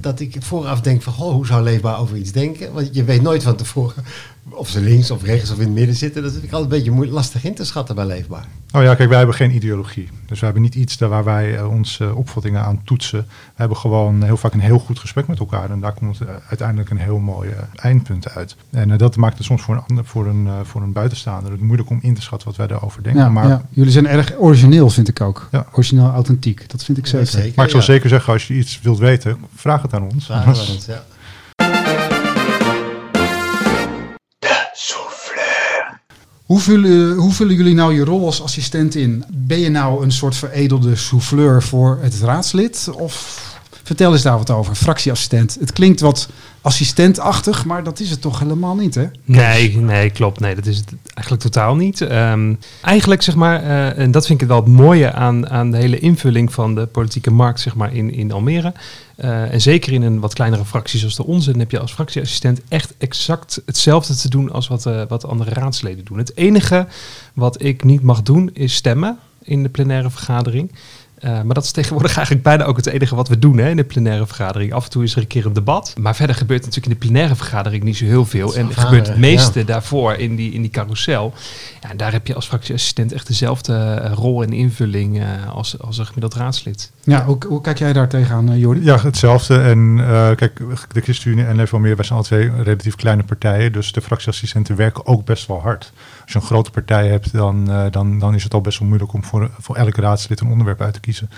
dat 0.00 0.20
ik 0.20 0.36
vooraf 0.40 0.80
denk 0.80 1.02
van, 1.02 1.12
goh, 1.12 1.32
hoe 1.32 1.46
zou 1.46 1.62
Leefbaar 1.62 1.98
over 1.98 2.16
iets 2.16 2.32
denken? 2.32 2.72
Want 2.72 2.94
je 2.94 3.04
weet 3.04 3.22
nooit 3.22 3.42
van 3.42 3.56
tevoren 3.56 4.04
of 4.50 4.68
ze 4.68 4.80
links 4.80 5.10
of 5.10 5.22
rechts 5.22 5.50
of 5.50 5.58
in 5.58 5.64
het 5.64 5.74
midden 5.74 5.96
zitten. 5.96 6.22
Dat 6.22 6.32
vind 6.32 6.44
ik 6.44 6.52
altijd 6.52 6.86
een 6.86 6.94
beetje 6.94 7.12
lastig 7.12 7.44
in 7.44 7.54
te 7.54 7.64
schatten 7.64 7.94
bij 7.94 8.06
Leefbaar. 8.06 8.46
Oh 8.72 8.82
ja, 8.82 8.94
kijk, 8.94 9.08
wij 9.08 9.18
hebben 9.18 9.36
geen 9.36 9.54
ideologie. 9.54 10.08
Dus 10.26 10.38
we 10.38 10.44
hebben 10.44 10.62
niet 10.62 10.74
iets 10.74 10.96
daar 10.96 11.08
waar 11.08 11.24
wij 11.24 11.54
uh, 11.54 11.70
onze 11.70 12.14
opvattingen 12.14 12.62
aan 12.62 12.80
toetsen. 12.84 13.18
We 13.28 13.54
hebben 13.54 13.76
gewoon 13.76 14.22
heel 14.22 14.36
vaak 14.36 14.52
een 14.52 14.60
heel 14.60 14.78
goed 14.78 14.98
gesprek 14.98 15.26
met 15.26 15.38
elkaar. 15.38 15.70
En 15.70 15.80
daar 15.80 15.92
komt 15.92 16.20
uh, 16.20 16.28
uiteindelijk 16.48 16.90
een 16.90 16.98
heel 16.98 17.18
mooi 17.18 17.48
uh, 17.48 17.56
eindpunt 17.74 18.28
uit. 18.28 18.56
En 18.70 18.88
uh, 18.88 18.98
dat 18.98 19.16
maakt 19.16 19.36
het 19.36 19.46
soms 19.46 19.62
voor 19.62 19.74
een, 19.74 19.82
ander, 19.88 20.04
voor, 20.04 20.26
een, 20.26 20.48
voor 20.62 20.82
een 20.82 20.92
buitenstaander 20.92 21.52
het 21.52 21.60
moeilijk 21.60 21.90
om 21.90 21.98
in 22.02 22.14
te 22.14 22.22
schatten 22.22 22.48
wat 22.48 22.56
wij 22.56 22.66
daarover 22.66 23.02
denken. 23.02 23.22
Ja, 23.22 23.28
maar 23.28 23.48
ja. 23.48 23.64
Jullie 23.68 23.92
zijn 23.92 24.06
erg 24.06 24.38
origineel, 24.38 24.90
vind 24.90 25.08
ik 25.08 25.20
ook. 25.20 25.48
Ja. 25.52 25.66
Origineel, 25.72 26.10
authentiek. 26.10 26.70
Dat 26.70 26.84
vind 26.84 26.98
ik 26.98 27.06
zeker. 27.06 27.26
zeker 27.26 27.52
maar 27.56 27.64
ik 27.64 27.70
zal 27.70 27.82
zeker 27.82 28.08
zeggen, 28.08 28.32
als 28.32 28.46
je 28.46 28.54
iets 28.54 28.80
wilt 28.82 28.98
weten, 28.98 29.36
vraag 29.54 29.82
het 29.82 29.94
aan 29.94 30.02
ons. 30.02 30.24
Vraag 30.24 30.44
het 30.44 30.58
aan 30.58 30.74
ons, 30.74 30.86
ja. 30.86 31.04
Hoe 36.46 36.60
vullen, 36.60 37.16
hoe 37.16 37.32
vullen 37.32 37.54
jullie 37.54 37.74
nou 37.74 37.94
je 37.94 38.04
rol 38.04 38.26
als 38.26 38.42
assistent 38.42 38.94
in? 38.94 39.24
Ben 39.28 39.58
je 39.58 39.68
nou 39.68 40.02
een 40.02 40.12
soort 40.12 40.36
veredelde 40.36 40.96
souffleur 40.96 41.62
voor 41.62 41.98
het 42.00 42.20
raadslid? 42.20 42.88
Of 42.92 43.45
vertel 43.86 44.12
eens 44.12 44.22
daar 44.22 44.38
wat 44.38 44.50
over, 44.50 44.74
fractieassistent. 44.74 45.56
Het 45.60 45.72
klinkt 45.72 46.00
wat 46.00 46.28
assistentachtig, 46.60 47.64
maar 47.64 47.84
dat 47.84 48.00
is 48.00 48.10
het 48.10 48.20
toch 48.20 48.38
helemaal 48.38 48.74
niet, 48.74 48.94
hè? 48.94 49.06
Nee, 49.24 49.76
nee, 49.76 50.10
klopt. 50.10 50.40
Nee, 50.40 50.54
dat 50.54 50.66
is 50.66 50.76
het 50.76 50.92
eigenlijk 51.14 51.42
totaal 51.42 51.76
niet. 51.76 52.00
Um, 52.00 52.58
eigenlijk, 52.82 53.22
zeg 53.22 53.34
maar, 53.34 53.62
uh, 53.62 53.98
en 53.98 54.10
dat 54.10 54.26
vind 54.26 54.40
ik 54.42 54.48
wel 54.48 54.56
het 54.56 54.66
mooie 54.66 55.12
aan, 55.12 55.48
aan 55.48 55.70
de 55.70 55.76
hele 55.76 55.98
invulling 55.98 56.52
van 56.52 56.74
de 56.74 56.86
politieke 56.86 57.30
markt, 57.30 57.60
zeg 57.60 57.74
maar, 57.74 57.94
in, 57.94 58.12
in 58.12 58.32
Almere. 58.32 58.72
Uh, 59.16 59.52
en 59.52 59.60
zeker 59.60 59.92
in 59.92 60.02
een 60.02 60.20
wat 60.20 60.34
kleinere 60.34 60.64
fractie 60.64 60.98
zoals 60.98 61.16
de 61.16 61.26
onze, 61.26 61.50
dan 61.50 61.60
heb 61.60 61.70
je 61.70 61.80
als 61.80 61.92
fractieassistent 61.92 62.60
echt 62.68 62.94
exact 62.98 63.62
hetzelfde 63.66 64.16
te 64.16 64.28
doen 64.28 64.52
als 64.52 64.68
wat, 64.68 64.86
uh, 64.86 65.02
wat 65.08 65.26
andere 65.26 65.50
raadsleden 65.50 66.04
doen. 66.04 66.18
Het 66.18 66.36
enige 66.36 66.86
wat 67.34 67.62
ik 67.62 67.84
niet 67.84 68.02
mag 68.02 68.22
doen 68.22 68.50
is 68.52 68.74
stemmen 68.74 69.18
in 69.42 69.62
de 69.62 69.68
plenaire 69.68 70.10
vergadering. 70.10 70.72
Uh, 71.24 71.42
maar 71.42 71.54
dat 71.54 71.64
is 71.64 71.70
tegenwoordig 71.70 72.16
eigenlijk 72.16 72.44
bijna 72.44 72.64
ook 72.64 72.76
het 72.76 72.86
enige 72.86 73.14
wat 73.14 73.28
we 73.28 73.38
doen 73.38 73.58
hè, 73.58 73.70
in 73.70 73.76
de 73.76 73.84
plenaire 73.84 74.26
vergadering. 74.26 74.72
Af 74.72 74.84
en 74.84 74.90
toe 74.90 75.02
is 75.02 75.14
er 75.14 75.20
een 75.20 75.26
keer 75.26 75.46
een 75.46 75.52
debat. 75.52 75.94
Maar 75.98 76.16
verder 76.16 76.36
gebeurt 76.36 76.60
natuurlijk 76.60 76.86
in 76.86 76.98
de 77.00 77.06
plenaire 77.06 77.34
vergadering 77.34 77.82
niet 77.82 77.96
zo 77.96 78.04
heel 78.04 78.24
veel. 78.24 78.54
En 78.54 78.66
het 78.66 78.76
gebeurt 78.76 79.08
het 79.08 79.16
meeste 79.16 79.58
ja. 79.58 79.64
daarvoor 79.64 80.14
in 80.14 80.36
die, 80.36 80.52
in 80.52 80.60
die 80.60 80.70
carousel. 80.70 81.34
Ja, 81.80 81.90
en 81.90 81.96
daar 81.96 82.12
heb 82.12 82.26
je 82.26 82.34
als 82.34 82.46
fractieassistent 82.46 83.12
echt 83.12 83.26
dezelfde 83.26 84.02
uh, 84.04 84.12
rol 84.12 84.42
en 84.42 84.52
invulling 84.52 85.18
uh, 85.18 85.24
als, 85.54 85.80
als 85.80 85.98
een 85.98 86.06
gemiddeld 86.06 86.34
raadslid. 86.34 86.92
Ja, 87.02 87.24
hoe, 87.24 87.38
hoe 87.48 87.60
kijk 87.60 87.78
jij 87.78 87.92
daar 87.92 88.08
tegenaan, 88.08 88.58
Jordi? 88.58 88.84
Ja, 88.84 88.98
hetzelfde. 88.98 89.60
En 89.60 89.96
kijk, 90.36 90.60
de 90.92 91.00
ChristenUnie 91.00 91.44
en 91.44 91.56
Level 91.56 91.78
Meer, 91.78 91.96
wij 91.96 92.04
zijn 92.04 92.18
al 92.18 92.24
twee 92.24 92.50
relatief 92.62 92.94
kleine 92.94 93.22
partijen. 93.22 93.72
Dus 93.72 93.92
de 93.92 94.00
fractieassistenten 94.00 94.76
werken 94.76 95.06
ook 95.06 95.24
best 95.24 95.46
wel 95.46 95.60
hard. 95.60 95.92
Als 96.26 96.34
je 96.34 96.40
een 96.40 96.46
grote 96.46 96.70
partij 96.70 97.08
hebt, 97.08 97.32
dan, 97.32 97.64
dan, 97.90 98.18
dan 98.18 98.34
is 98.34 98.44
het 98.44 98.54
al 98.54 98.60
best 98.60 98.78
wel 98.78 98.88
moeilijk 98.88 99.12
om 99.12 99.24
voor, 99.24 99.50
voor 99.58 99.76
elke 99.76 100.00
raadslid 100.00 100.40
een 100.40 100.48
onderwerp 100.48 100.80
uit 100.80 100.94
te 100.94 101.00
kiezen. 101.00 101.30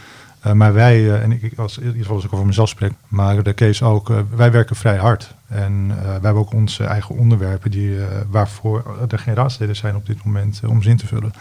Uh, 0.47 0.52
maar 0.52 0.73
wij, 0.73 1.00
uh, 1.00 1.23
en 1.23 1.33
ik 1.42 1.59
als, 1.59 1.78
in 1.78 1.85
ieder 1.85 2.00
geval 2.00 2.14
als 2.14 2.25
ik 2.25 2.33
over 2.33 2.47
mezelf 2.47 2.68
spreek, 2.68 2.92
maar 3.09 3.42
de 3.42 3.52
Kees 3.52 3.83
ook, 3.83 4.12
wij 4.30 4.52
werken 4.52 4.76
vrij 4.76 4.97
hard. 4.97 5.35
En 5.49 5.88
wij 5.88 6.12
hebben 6.12 6.35
ook 6.35 6.52
onze 6.52 6.85
eigen 6.85 7.16
onderwerpen 7.16 7.71
die, 7.71 7.97
waarvoor 8.30 9.07
er 9.09 9.18
geen 9.18 9.35
raadsleden 9.35 9.76
zijn 9.76 9.97
op 9.97 10.07
dit 10.07 10.25
moment 10.25 10.61
om 10.66 10.83
zin 10.83 10.97
te 10.97 11.07
vullen. 11.07 11.33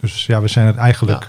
Dus 0.00 0.26
ja, 0.26 0.40
we 0.40 0.48
zijn 0.48 0.66
het 0.66 0.76
eigenlijk 0.76 1.26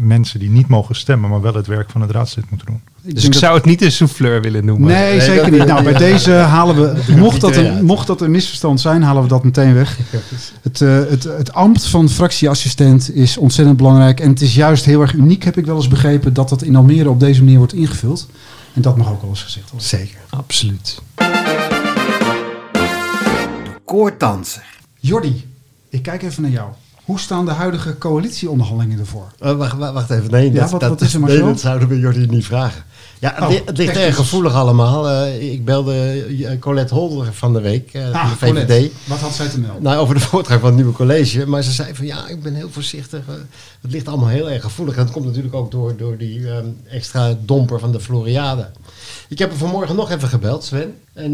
mensen 0.00 0.38
die 0.38 0.50
niet 0.50 0.68
mogen 0.68 0.94
stemmen, 0.94 1.30
maar 1.30 1.40
wel 1.40 1.54
het 1.54 1.66
werk 1.66 1.90
van 1.90 2.00
het 2.00 2.10
raadslid 2.10 2.50
moeten 2.50 2.66
doen. 2.66 2.80
Ik 3.02 3.14
dus 3.14 3.24
ik 3.24 3.34
zou 3.34 3.54
het 3.54 3.64
niet 3.64 3.82
een 3.82 3.92
souffleur 3.92 4.42
willen 4.42 4.64
noemen. 4.64 4.88
Nee, 4.88 5.20
zeker 5.20 5.50
niet. 5.50 5.64
Nou, 5.66 5.82
bij 5.82 5.92
deze 5.92 6.32
halen 6.56 6.76
we, 6.76 7.14
mocht 7.16 7.40
dat, 7.40 7.56
een, 7.56 7.84
mocht 7.84 8.06
dat 8.06 8.20
een 8.20 8.30
misverstand 8.30 8.80
zijn, 8.80 9.02
halen 9.02 9.22
we 9.22 9.28
dat 9.28 9.44
meteen 9.44 9.74
weg. 9.74 9.98
Het, 10.62 10.80
uh, 10.80 10.98
het, 11.08 11.24
het 11.24 11.52
ambt 11.52 11.86
van 11.86 12.08
fractieassistent 12.08 13.14
is 13.14 13.36
ontzettend 13.36 13.76
belangrijk. 13.76 14.20
En 14.20 14.28
het 14.28 14.40
is 14.40 14.54
juist 14.54 14.84
heel 14.84 15.00
erg 15.00 15.12
uniek, 15.12 15.44
heb 15.44 15.56
ik 15.56 15.66
wel 15.66 15.76
eens 15.76 15.88
begrepen, 15.88 16.32
dat 16.32 16.48
dat 16.48 16.62
in 16.62 16.76
Almere 16.76 17.10
op 17.10 17.20
deze 17.20 17.42
manier 17.42 17.58
wordt 17.58 17.72
ingevuld. 17.72 18.28
En 18.74 18.82
dat 18.82 18.96
mag 18.96 19.10
ook 19.10 19.20
wel 19.20 19.30
eens 19.30 19.42
gezegd 19.42 19.70
worden. 19.70 19.88
Zeker. 19.88 20.18
Absoluut. 20.30 21.00
De 22.72 23.80
koordanser. 23.84 24.64
Jordi, 25.00 25.44
ik 25.88 26.02
kijk 26.02 26.22
even 26.22 26.42
naar 26.42 26.50
jou. 26.50 26.68
Hoe 27.08 27.18
staan 27.18 27.44
de 27.44 27.50
huidige 27.50 27.98
coalitieonderhandelingen 27.98 28.98
ervoor? 28.98 29.32
Uh, 29.42 29.52
wacht, 29.52 29.76
wacht, 29.76 30.10
even. 30.10 30.30
Nee, 30.30 30.52
ja, 30.52 30.60
dat, 30.60 30.70
wat, 30.70 30.82
wat 30.82 31.00
is 31.00 31.14
er 31.14 31.20
maar 31.20 31.30
nee, 31.30 31.40
dat 31.40 31.60
zouden 31.60 31.88
we 31.88 31.98
Jordi 31.98 32.26
niet 32.26 32.44
vragen. 32.44 32.84
Ja, 33.18 33.34
het, 33.34 33.70
oh, 33.70 33.76
ligt 33.76 33.96
erg 33.96 34.16
gevoelig 34.16 34.54
allemaal. 34.54 35.10
Uh, 35.10 35.52
ik 35.52 35.64
belde 35.64 36.26
Colette 36.60 36.94
Holder 36.94 37.32
van 37.32 37.52
de 37.52 37.60
week, 37.60 37.94
uh, 37.94 38.14
ah, 38.14 38.26
van 38.26 38.30
de 38.30 38.36
VVD. 38.36 38.66
Colette. 38.66 38.90
Wat 39.04 39.18
had 39.18 39.34
zij 39.34 39.48
te 39.48 39.60
melden? 39.60 39.82
Nou, 39.82 39.98
over 39.98 40.14
de 40.14 40.20
voortgang 40.30 40.60
van 40.60 40.68
het 40.68 40.78
nieuwe 40.78 40.92
college. 40.92 41.46
Maar 41.46 41.62
ze 41.62 41.72
zei 41.72 41.94
van 41.94 42.06
ja, 42.06 42.28
ik 42.28 42.42
ben 42.42 42.54
heel 42.54 42.70
voorzichtig. 42.70 43.20
Uh, 43.28 43.34
het 43.80 43.92
ligt 43.92 44.08
allemaal 44.08 44.28
heel 44.28 44.50
erg 44.50 44.62
gevoelig. 44.62 44.96
En 44.96 45.04
dat 45.04 45.12
komt 45.12 45.26
natuurlijk 45.26 45.54
ook 45.54 45.70
door, 45.70 45.96
door 45.96 46.16
die 46.16 46.48
um, 46.48 46.76
extra 46.90 47.36
domper 47.44 47.80
van 47.80 47.92
de 47.92 48.00
Floriade. 48.00 48.70
Ik 49.28 49.38
heb 49.38 49.50
er 49.50 49.58
vanmorgen 49.58 49.96
nog 49.96 50.10
even 50.10 50.28
gebeld, 50.28 50.64
Sven. 50.64 50.94
En 51.12 51.30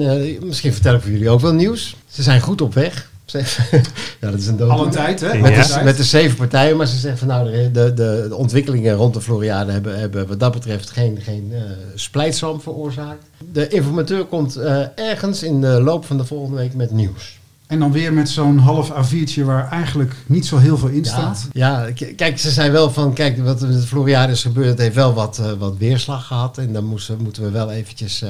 misschien 0.46 0.72
vertel 0.72 0.94
ik 0.94 1.02
voor 1.02 1.10
jullie 1.10 1.30
ook 1.30 1.40
wel 1.40 1.54
nieuws. 1.54 1.96
Ze 2.08 2.22
zijn 2.22 2.40
goed 2.40 2.60
op 2.60 2.74
weg. 2.74 3.12
ja, 4.20 4.30
dat 4.30 4.34
is 4.34 4.46
een 4.46 4.56
dood. 4.56 4.70
Alle 4.70 4.88
tijd, 4.88 5.20
hè? 5.20 5.38
Met, 5.38 5.54
de, 5.54 5.80
met, 5.84 5.96
de, 5.96 6.04
zeven 6.04 6.36
partijen, 6.36 6.76
maar 6.76 6.86
ze 6.86 6.98
zeggen 6.98 7.18
van 7.18 7.28
nou, 7.28 7.50
de, 7.50 7.70
de, 7.72 8.26
de 8.28 8.34
ontwikkelingen 8.36 8.94
rond 8.94 9.14
de 9.14 9.20
Floriade 9.20 9.72
hebben, 9.72 9.98
hebben 9.98 10.26
wat 10.26 10.40
dat 10.40 10.52
betreft 10.52 10.90
geen, 10.90 11.18
geen 11.20 11.50
uh, 11.52 11.60
splijtsam 11.94 12.60
veroorzaakt. 12.60 13.26
De 13.52 13.68
informateur 13.68 14.24
komt 14.24 14.58
uh, 14.58 14.98
ergens 14.98 15.42
in 15.42 15.60
de 15.60 15.80
loop 15.82 16.04
van 16.04 16.16
de 16.16 16.24
volgende 16.24 16.56
week 16.56 16.74
met 16.74 16.90
nieuws. 16.90 17.38
En 17.66 17.78
dan 17.78 17.92
weer 17.92 18.12
met 18.12 18.28
zo'n 18.28 18.58
half 18.58 18.90
A4'tje 18.90 19.44
waar 19.44 19.70
eigenlijk 19.70 20.14
niet 20.26 20.46
zo 20.46 20.56
heel 20.56 20.78
veel 20.78 20.88
in 20.88 21.04
staat. 21.04 21.48
Ja, 21.52 21.88
kijk, 22.16 22.38
ze 22.38 22.50
zijn 22.50 22.72
wel 22.72 22.90
van, 22.90 23.12
kijk, 23.12 23.44
wat 23.44 23.62
er 23.62 23.68
met 23.68 23.80
de 23.80 23.86
Floriade 23.86 24.32
is 24.32 24.42
gebeurd, 24.42 24.68
het 24.68 24.78
heeft 24.78 24.94
wel 24.94 25.14
wat, 25.14 25.38
uh, 25.40 25.52
wat 25.58 25.76
weerslag 25.76 26.26
gehad. 26.26 26.58
En 26.58 26.72
daar 26.72 26.84
moeten, 26.84 27.22
moeten 27.22 27.42
we 27.42 27.50
wel 27.50 27.70
eventjes 27.70 28.24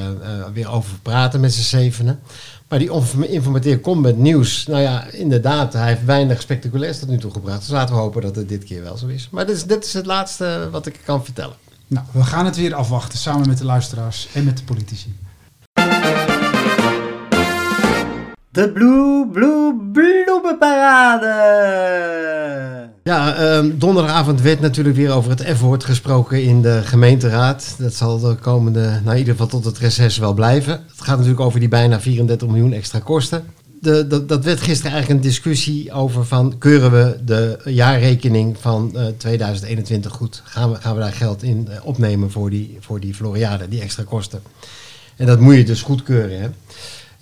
weer 0.53 0.71
over 0.71 0.99
praten 1.03 1.41
met 1.41 1.53
z'n 1.53 1.77
zevenen. 1.77 2.21
Maar 2.75 2.83
die 2.83 3.29
informateur 3.29 3.79
komt 3.81 4.03
met 4.03 4.19
nieuws. 4.19 4.67
Nou 4.67 4.83
ja, 4.83 5.05
inderdaad, 5.11 5.73
hij 5.73 5.89
heeft 5.89 6.05
weinig 6.05 6.41
spectaculairs 6.41 6.99
tot 6.99 7.09
nu 7.09 7.19
toe 7.19 7.31
gebracht. 7.31 7.61
Dus 7.61 7.69
laten 7.69 7.95
we 7.95 8.01
hopen 8.01 8.23
dat 8.23 8.37
het 8.37 8.49
dit 8.49 8.65
keer 8.65 8.83
wel 8.83 8.97
zo 8.97 9.07
is. 9.07 9.29
Maar 9.31 9.47
dit 9.47 9.57
is, 9.57 9.65
dit 9.65 9.85
is 9.85 9.93
het 9.93 10.07
laatste 10.07 10.69
wat 10.71 10.87
ik 10.87 11.01
kan 11.05 11.25
vertellen. 11.25 11.57
Nou, 11.87 12.07
we 12.13 12.23
gaan 12.23 12.45
het 12.45 12.57
weer 12.57 12.75
afwachten 12.75 13.19
samen 13.19 13.49
met 13.49 13.59
de 13.59 13.65
luisteraars 13.65 14.29
en 14.33 14.45
met 14.45 14.57
de 14.57 14.65
politici. 14.65 15.15
De 18.55 18.71
Blue 18.71 19.27
Blue 19.33 19.75
Bloemenparade! 19.93 21.35
Ja, 23.03 23.57
um, 23.57 23.79
donderdagavond 23.79 24.41
werd 24.41 24.61
natuurlijk 24.61 24.97
weer 24.97 25.13
over 25.13 25.31
het 25.31 25.45
F-woord 25.57 25.85
gesproken 25.85 26.43
in 26.43 26.63
de 26.63 26.81
gemeenteraad. 26.85 27.75
Dat 27.79 27.95
zal 27.95 28.19
de 28.19 28.35
komende, 28.35 28.81
nou 28.81 29.11
in 29.11 29.19
ieder 29.19 29.33
geval 29.33 29.49
tot 29.49 29.65
het 29.65 29.79
reces 29.79 30.19
wel 30.19 30.35
blijven. 30.35 30.73
Het 30.73 31.01
gaat 31.01 31.17
natuurlijk 31.17 31.45
over 31.45 31.61
die 31.61 31.69
bijna 31.69 32.01
34 32.01 32.49
miljoen 32.49 32.73
extra 32.73 32.99
kosten. 32.99 33.45
De, 33.81 34.25
dat, 34.27 34.45
werd 34.45 34.61
gisteren 34.61 34.93
eigenlijk 34.93 35.23
een 35.23 35.29
discussie 35.29 35.93
over 35.93 36.25
van 36.25 36.59
keuren 36.59 36.91
we 36.91 37.19
de 37.25 37.59
jaarrekening 37.65 38.57
van 38.61 38.93
uh, 38.95 39.07
2021 39.17 40.13
goed? 40.13 40.43
Gaan 40.45 40.71
we, 40.71 40.77
gaan 40.81 40.95
we 40.95 41.01
daar 41.01 41.13
geld 41.13 41.43
in 41.43 41.69
uh, 41.71 41.87
opnemen 41.87 42.31
voor 42.31 42.51
die, 42.51 42.77
voor 42.81 43.01
die 43.01 43.15
Floriade, 43.15 43.69
die 43.69 43.81
extra 43.81 44.03
kosten? 44.03 44.43
En 45.17 45.27
dat 45.27 45.41
moet 45.41 45.55
je 45.55 45.65
dus 45.65 45.83
goedkeuren. 45.83 46.41
Hè? 46.41 46.49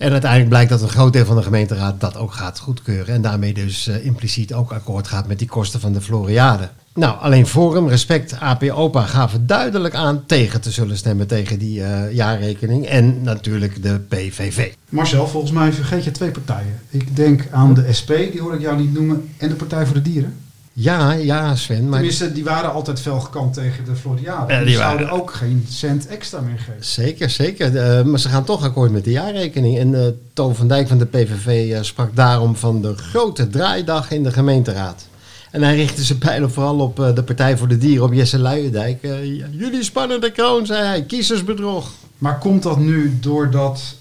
En 0.02 0.12
uiteindelijk 0.12 0.50
blijkt 0.50 0.70
dat 0.70 0.82
een 0.82 0.88
groot 0.88 1.12
deel 1.12 1.24
van 1.24 1.36
de 1.36 1.42
gemeenteraad 1.42 2.00
dat 2.00 2.16
ook 2.16 2.32
gaat 2.32 2.58
goedkeuren. 2.58 3.14
En 3.14 3.22
daarmee 3.22 3.54
dus 3.54 3.88
uh, 3.88 4.04
impliciet 4.04 4.54
ook 4.54 4.72
akkoord 4.72 5.08
gaat 5.08 5.26
met 5.26 5.38
die 5.38 5.48
kosten 5.48 5.80
van 5.80 5.92
de 5.92 6.00
Floriade. 6.00 6.68
Nou, 6.94 7.18
alleen 7.20 7.46
Forum, 7.46 7.88
Respect, 7.88 8.40
AP 8.40 8.62
Opa 8.62 9.02
gaven 9.02 9.46
duidelijk 9.46 9.94
aan 9.94 10.26
tegen 10.26 10.60
te 10.60 10.70
zullen 10.70 10.96
stemmen 10.96 11.26
tegen 11.26 11.58
die 11.58 11.80
uh, 11.80 12.12
jaarrekening. 12.12 12.86
En 12.86 13.22
natuurlijk 13.22 13.82
de 13.82 13.98
PVV. 14.08 14.72
Marcel, 14.88 15.28
volgens 15.28 15.52
mij 15.52 15.72
vergeet 15.72 16.04
je 16.04 16.10
twee 16.10 16.30
partijen. 16.30 16.80
Ik 16.90 17.16
denk 17.16 17.48
aan 17.50 17.74
de 17.74 17.92
SP, 17.98 18.08
die 18.08 18.40
hoor 18.40 18.54
ik 18.54 18.60
jou 18.60 18.78
niet 18.78 18.92
noemen, 18.92 19.28
en 19.36 19.48
de 19.48 19.54
Partij 19.54 19.86
voor 19.86 19.94
de 19.94 20.02
Dieren. 20.02 20.36
Ja, 20.74 21.12
ja, 21.12 21.54
Sven. 21.54 21.88
Maar... 21.88 21.92
Tenminste, 21.92 22.32
die 22.32 22.44
waren 22.44 22.72
altijd 22.72 23.00
fel 23.00 23.20
gekant 23.20 23.54
tegen 23.54 23.84
de 23.84 23.96
Floriade. 23.96 24.52
Ja, 24.52 24.64
die, 24.64 24.76
zouden 24.76 25.10
ook 25.10 25.32
geen 25.32 25.66
cent 25.68 26.06
extra 26.06 26.40
meer 26.40 26.58
geven. 26.58 26.84
Zeker, 26.84 27.30
zeker. 27.30 27.72
Uh, 27.72 28.04
maar 28.04 28.18
ze 28.18 28.28
gaan 28.28 28.44
toch 28.44 28.62
akkoord 28.64 28.90
met 28.90 29.04
de 29.04 29.10
jaarrekening. 29.10 29.78
En 29.78 29.92
uh, 29.92 30.06
Toon 30.32 30.54
van 30.54 30.68
Dijk 30.68 30.88
van 30.88 30.98
de 30.98 31.06
PVV 31.06 31.46
uh, 31.46 31.78
eh, 31.78 31.82
sprak 31.82 32.16
daarom 32.16 32.56
van 32.56 32.82
de 32.82 32.96
grote 32.96 33.48
draaidag 33.48 34.10
in 34.10 34.22
de 34.22 34.32
gemeenteraad. 34.32 35.06
En 35.50 35.62
hij 35.62 35.76
richtte 35.76 36.02
zijn 36.02 36.18
pijlen 36.18 36.50
vooral 36.50 36.78
op 36.78 36.96
de 36.96 37.22
Partij 37.22 37.56
voor 37.56 37.68
de 37.68 37.78
Dieren, 37.78 38.04
op 38.04 38.12
Jesse 38.12 38.38
Luijendijk. 38.38 39.02
jullie 39.50 39.82
spannende 39.82 40.32
kroon, 40.32 40.66
zei 40.66 40.86
hij. 40.86 41.02
Kiezersbedrog. 41.02 41.90
Maar 42.18 42.38
komt 42.38 42.62
dat 42.62 42.78
nu 42.78 43.18
doordat 43.20 43.96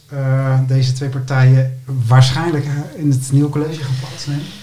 deze 0.67 0.93
twee 0.93 1.09
partijen 1.09 1.79
waarschijnlijk 2.07 2.65
in 2.95 3.11
het 3.11 3.31
nieuwe 3.31 3.49
college 3.49 3.83
gaan 3.83 3.95
plaatsnemen? 3.99 4.60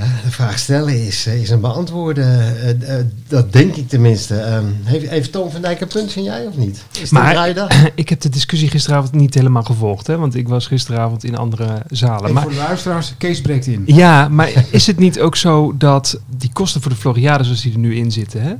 Ja, 0.00 0.06
de 0.24 0.30
vraag 0.30 0.58
stellen 0.58 1.06
is, 1.06 1.26
eh, 1.26 1.40
is 1.40 1.50
een 1.50 1.60
beantwoorden. 1.60 2.56
Uh, 2.82 2.94
dat 3.28 3.52
denk 3.52 3.76
ik 3.76 3.88
tenminste. 3.88 4.34
Uh, 4.34 4.58
heeft, 4.82 5.08
heeft 5.08 5.32
Toon 5.32 5.50
van 5.50 5.60
Dijk 5.60 5.80
een 5.80 5.88
punt, 5.88 6.12
vind 6.12 6.26
jij 6.26 6.46
of 6.46 6.56
niet? 6.56 6.84
Is 7.00 7.10
maar 7.10 7.48
ik 7.94 8.08
heb 8.08 8.20
de 8.20 8.28
discussie 8.28 8.68
gisteravond 8.68 9.12
niet 9.12 9.34
helemaal 9.34 9.62
gevolgd. 9.62 10.06
Hè, 10.06 10.16
want 10.16 10.34
ik 10.34 10.48
was 10.48 10.66
gisteravond 10.66 11.24
in 11.24 11.36
andere 11.36 11.82
zalen. 11.88 12.32
maar, 12.32 12.42
voor 12.42 12.52
de 12.52 12.56
luisteraars, 12.56 13.14
Kees 13.18 13.40
breekt 13.40 13.66
in. 13.66 13.82
Ja, 13.86 14.28
maar 14.28 14.64
is 14.70 14.86
het 14.86 14.98
niet 14.98 15.20
ook 15.20 15.36
zo 15.36 15.76
dat 15.76 16.20
die 16.36 16.50
kosten 16.52 16.80
voor 16.80 16.90
de 16.90 16.96
Floriade 16.96 17.44
zoals 17.44 17.62
die 17.62 17.72
er 17.72 17.78
nu 17.78 17.96
in 17.96 18.12
zitten... 18.12 18.42
Hè, 18.42 18.54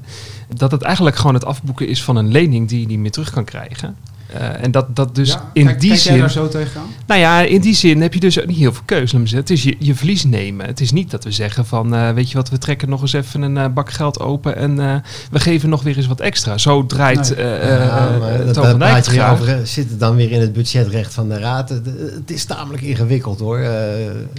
dat 0.55 0.71
het 0.71 0.83
eigenlijk 0.83 1.17
gewoon 1.17 1.35
het 1.35 1.45
afboeken 1.45 1.89
is 1.89 2.03
van 2.03 2.17
een 2.17 2.31
lening 2.31 2.69
die 2.69 2.81
je 2.81 2.87
niet 2.87 2.99
meer 2.99 3.11
terug 3.11 3.31
kan 3.31 3.45
krijgen... 3.45 3.97
Uh, 4.35 4.63
en 4.63 4.71
dat, 4.71 4.97
dat 4.97 5.15
dus 5.15 5.37
in 5.53 5.65
kijk, 5.65 5.81
die 5.81 5.89
kijk 5.89 6.01
zin. 6.01 6.13
Jij 6.13 6.21
daar 6.21 6.31
zo 6.31 6.49
tegenaan? 6.49 6.87
Nou 7.07 7.21
ja, 7.21 7.41
in 7.41 7.61
die 7.61 7.75
zin 7.75 8.01
heb 8.01 8.15
je 8.15 8.21
dus 8.21 8.41
ook 8.41 8.47
niet 8.47 8.57
heel 8.57 8.73
veel 8.73 8.83
keuze. 8.85 9.37
Het 9.37 9.51
is 9.51 9.63
je, 9.63 9.77
je 9.79 9.95
verlies 9.95 10.25
nemen. 10.25 10.67
Het 10.67 10.81
is 10.81 10.93
niet 10.93 11.11
dat 11.11 11.25
we 11.25 11.31
zeggen 11.31 11.67
van, 11.67 11.95
uh, 11.95 12.11
weet 12.11 12.31
je 12.31 12.37
wat, 12.37 12.51
we 12.51 12.59
trekken 12.59 12.89
nog 12.89 13.01
eens 13.01 13.13
even 13.13 13.43
een 13.43 13.57
uh, 13.57 13.67
bak 13.75 13.91
geld 13.91 14.21
open 14.21 14.57
en 14.57 15.03
we 15.31 15.41
geven 15.41 15.69
nog 15.69 15.83
weer 15.83 15.97
eens 15.97 16.07
wat 16.07 16.21
extra. 16.21 16.59
Zo 16.59 16.87
draait 16.87 17.37
nee. 17.37 17.47
ja, 17.47 18.19
het 18.21 18.55
dat, 18.55 18.81
dat 18.81 19.07
weer 19.07 19.31
over, 19.31 19.67
Zit 19.67 19.91
het 19.91 20.01
dan 20.01 20.17
weer 20.17 20.31
in 20.31 20.41
het 20.41 20.53
budgetrecht 20.53 21.15
van 21.15 21.29
de 21.29 21.39
raad? 21.39 21.69
Het, 21.69 21.87
het 22.15 22.31
is 22.31 22.45
tamelijk 22.45 22.83
ingewikkeld 22.83 23.39
hoor. 23.39 23.59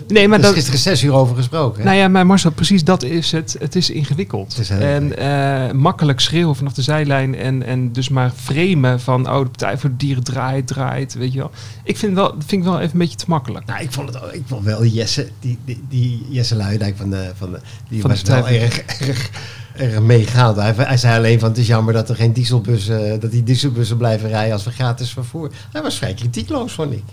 nee, 0.07 0.27
maar 0.27 0.39
er 0.39 0.45
is 0.45 0.53
gisteren 0.53 0.79
zes 0.79 1.03
uur 1.03 1.13
over 1.13 1.35
gesproken. 1.35 1.85
Nou 1.85 1.97
ja, 1.97 2.07
maar 2.07 2.25
Marcel, 2.25 2.51
precies 2.51 2.83
dat 2.83 3.03
is 3.03 3.31
het. 3.31 3.55
Het 3.59 3.75
is 3.75 3.89
ingewikkeld. 3.89 4.55
Het 4.55 4.59
is 4.59 4.69
en 4.69 5.77
makkelijk 5.77 6.19
schreeuwen 6.19 6.55
vanaf 6.55 6.73
de 6.73 6.81
zijlijn 6.81 7.35
en, 7.35 7.63
en 7.63 7.91
dus 7.91 8.09
maar 8.09 8.31
framen 8.35 8.99
van, 8.99 9.29
oh, 9.29 9.45
de 9.51 9.65
voor 9.81 9.91
dieren 9.97 10.23
draait, 10.23 10.67
draait, 10.67 11.13
weet 11.13 11.33
je 11.33 11.39
wel. 11.39 11.51
Ik 11.83 11.97
vind 11.97 12.15
wel, 12.15 12.27
dat 12.27 12.43
vind 12.45 12.61
ik 12.63 12.69
wel 12.69 12.79
even 12.79 12.91
een 12.91 12.97
beetje 12.97 13.17
te 13.17 13.25
makkelijk. 13.27 13.65
Nou, 13.65 13.81
ik 13.81 13.91
vond 13.91 14.13
het 14.13 14.33
ik 14.33 14.43
vond 14.45 14.63
wel 14.63 14.85
Jesse, 14.85 15.27
die, 15.39 15.57
die, 15.65 15.83
die 15.89 16.25
Jesse 16.29 16.55
Luijendijk 16.55 16.97
van 16.97 17.09
de, 17.09 17.31
van 17.35 17.51
de, 17.51 17.59
die 17.89 18.01
van 18.01 18.09
was 18.09 18.23
de 18.23 18.31
wel 18.33 18.47
erg, 18.47 18.79
erg, 18.79 19.29
erg 19.75 19.99
meegaand. 19.99 20.55
Hij, 20.55 20.73
hij 20.77 20.97
zei 20.97 21.17
alleen 21.17 21.39
van 21.39 21.49
het 21.49 21.57
is 21.57 21.67
jammer 21.67 21.93
dat 21.93 22.09
er 22.09 22.15
geen 22.15 22.33
dieselbussen, 22.33 23.19
dat 23.19 23.31
die 23.31 23.43
dieselbussen 23.43 23.97
blijven 23.97 24.29
rijden 24.29 24.53
als 24.53 24.63
we 24.63 24.71
gratis 24.71 25.11
vervoer. 25.11 25.51
Hij 25.71 25.81
was 25.81 25.97
vrij 25.97 26.13
kritiekloos, 26.13 26.73
vond 26.73 26.91
ik. 26.91 27.03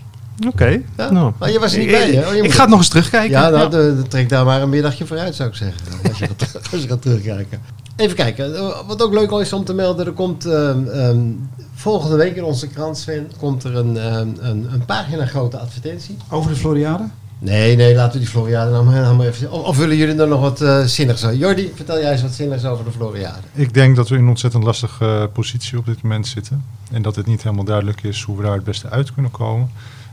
Oké. 0.47 0.81
Ja. 0.97 1.11
Nou. 1.11 1.33
Maar 1.37 1.51
je 1.51 1.59
was 1.59 1.73
er 1.73 1.79
niet 1.79 1.91
bij, 1.91 2.11
hè? 2.11 2.27
Oh, 2.27 2.35
ik 2.35 2.51
ga 2.51 2.61
het 2.61 2.69
nog 2.69 2.79
eens 2.79 2.87
terugkijken. 2.87 3.29
Ja, 3.29 3.49
nou, 3.49 3.97
ja. 3.97 4.03
trek 4.07 4.29
daar 4.29 4.45
maar 4.45 4.61
een 4.61 4.69
middagje 4.69 5.05
vooruit, 5.05 5.35
zou 5.35 5.49
ik 5.49 5.55
zeggen. 5.55 5.81
Als 6.07 6.17
je 6.17 6.27
gaat, 6.27 6.59
als 6.71 6.81
je 6.81 6.87
gaat 6.87 7.01
terugkijken. 7.01 7.61
Even 7.99 8.15
kijken. 8.15 8.53
Wat 8.87 9.03
ook 9.03 9.13
leuk 9.13 9.31
is 9.31 9.53
om 9.53 9.63
te 9.63 9.73
melden, 9.73 10.05
er 10.05 10.11
komt 10.11 10.45
um, 10.45 10.87
um, 10.87 11.49
volgende 11.73 12.15
week 12.15 12.35
in 12.35 12.43
onze 12.43 12.67
krant, 12.67 12.97
Sven, 12.97 13.31
komt 13.39 13.63
er 13.63 13.75
een, 13.75 14.15
um, 14.15 14.35
een, 14.39 14.73
een 14.73 14.85
pagina 14.85 15.25
grote 15.25 15.57
advertentie. 15.57 16.17
Over 16.29 16.51
de 16.51 16.57
Floriade? 16.57 17.03
Nee, 17.39 17.75
nee, 17.75 17.95
laten 17.95 18.13
we 18.13 18.19
die 18.19 18.27
Floriade 18.27 18.71
nou 18.71 18.85
maar, 18.85 19.01
nou 19.01 19.15
maar 19.15 19.27
even... 19.27 19.51
Of, 19.51 19.65
of, 19.65 19.77
willen 19.77 19.95
jullie 19.95 20.19
er 20.19 20.27
nog 20.27 20.41
wat 20.41 20.61
uh, 20.61 20.83
zinnigs 20.83 21.25
over? 21.25 21.37
Jordi, 21.37 21.71
vertel 21.75 21.99
jij 21.99 22.11
eens 22.11 22.21
wat 22.21 22.31
zinnigs 22.31 22.65
over 22.65 22.85
de 22.85 22.91
Floriade. 22.91 23.41
Ik 23.53 23.73
denk 23.73 23.95
dat 23.95 24.09
we 24.09 24.15
in 24.15 24.21
een 24.21 24.29
ontzettend 24.29 24.63
lastige 24.63 25.05
uh, 25.05 25.23
positie 25.33 25.77
op 25.77 25.85
dit 25.85 26.01
moment 26.01 26.27
zitten. 26.27 26.65
En 26.91 27.01
dat 27.01 27.15
het 27.15 27.25
niet 27.25 27.43
helemaal 27.43 27.65
duidelijk 27.65 28.03
is 28.03 28.21
hoe 28.21 28.37
we 28.37 28.43
daar 28.43 28.55
het 28.55 28.63
beste 28.63 28.89
uit 28.89 29.13
kunnen 29.13 29.31
komen. 29.31 29.71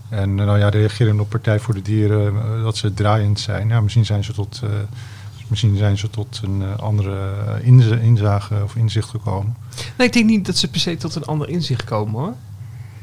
En 0.08 0.34
nou 0.34 0.58
ja, 0.58 0.68
reageren 0.68 1.20
op 1.20 1.28
Partij 1.28 1.58
voor 1.58 1.74
de 1.74 1.82
Dieren, 1.82 2.34
dat 2.62 2.76
ze 2.76 2.94
draaiend 2.94 3.40
zijn. 3.40 3.68
Ja, 3.68 3.80
misschien 3.80 4.06
zijn 4.06 4.24
ze 4.24 4.32
tot 4.32 4.62
Misschien 5.46 5.76
zijn 5.76 5.98
ze 5.98 6.10
tot 6.10 6.40
een 6.44 6.60
uh, 6.60 6.76
andere 6.78 7.32
inzage 8.02 8.54
of 8.64 8.76
inzicht 8.76 9.08
gekomen. 9.08 9.56
Nee, 9.98 10.06
ik 10.06 10.12
denk 10.12 10.26
niet 10.26 10.46
dat 10.46 10.56
ze 10.56 10.68
per 10.68 10.80
se 10.80 10.96
tot 10.96 11.14
een 11.14 11.24
ander 11.24 11.48
inzicht 11.48 11.84
komen 11.84 12.20
hoor. 12.20 12.34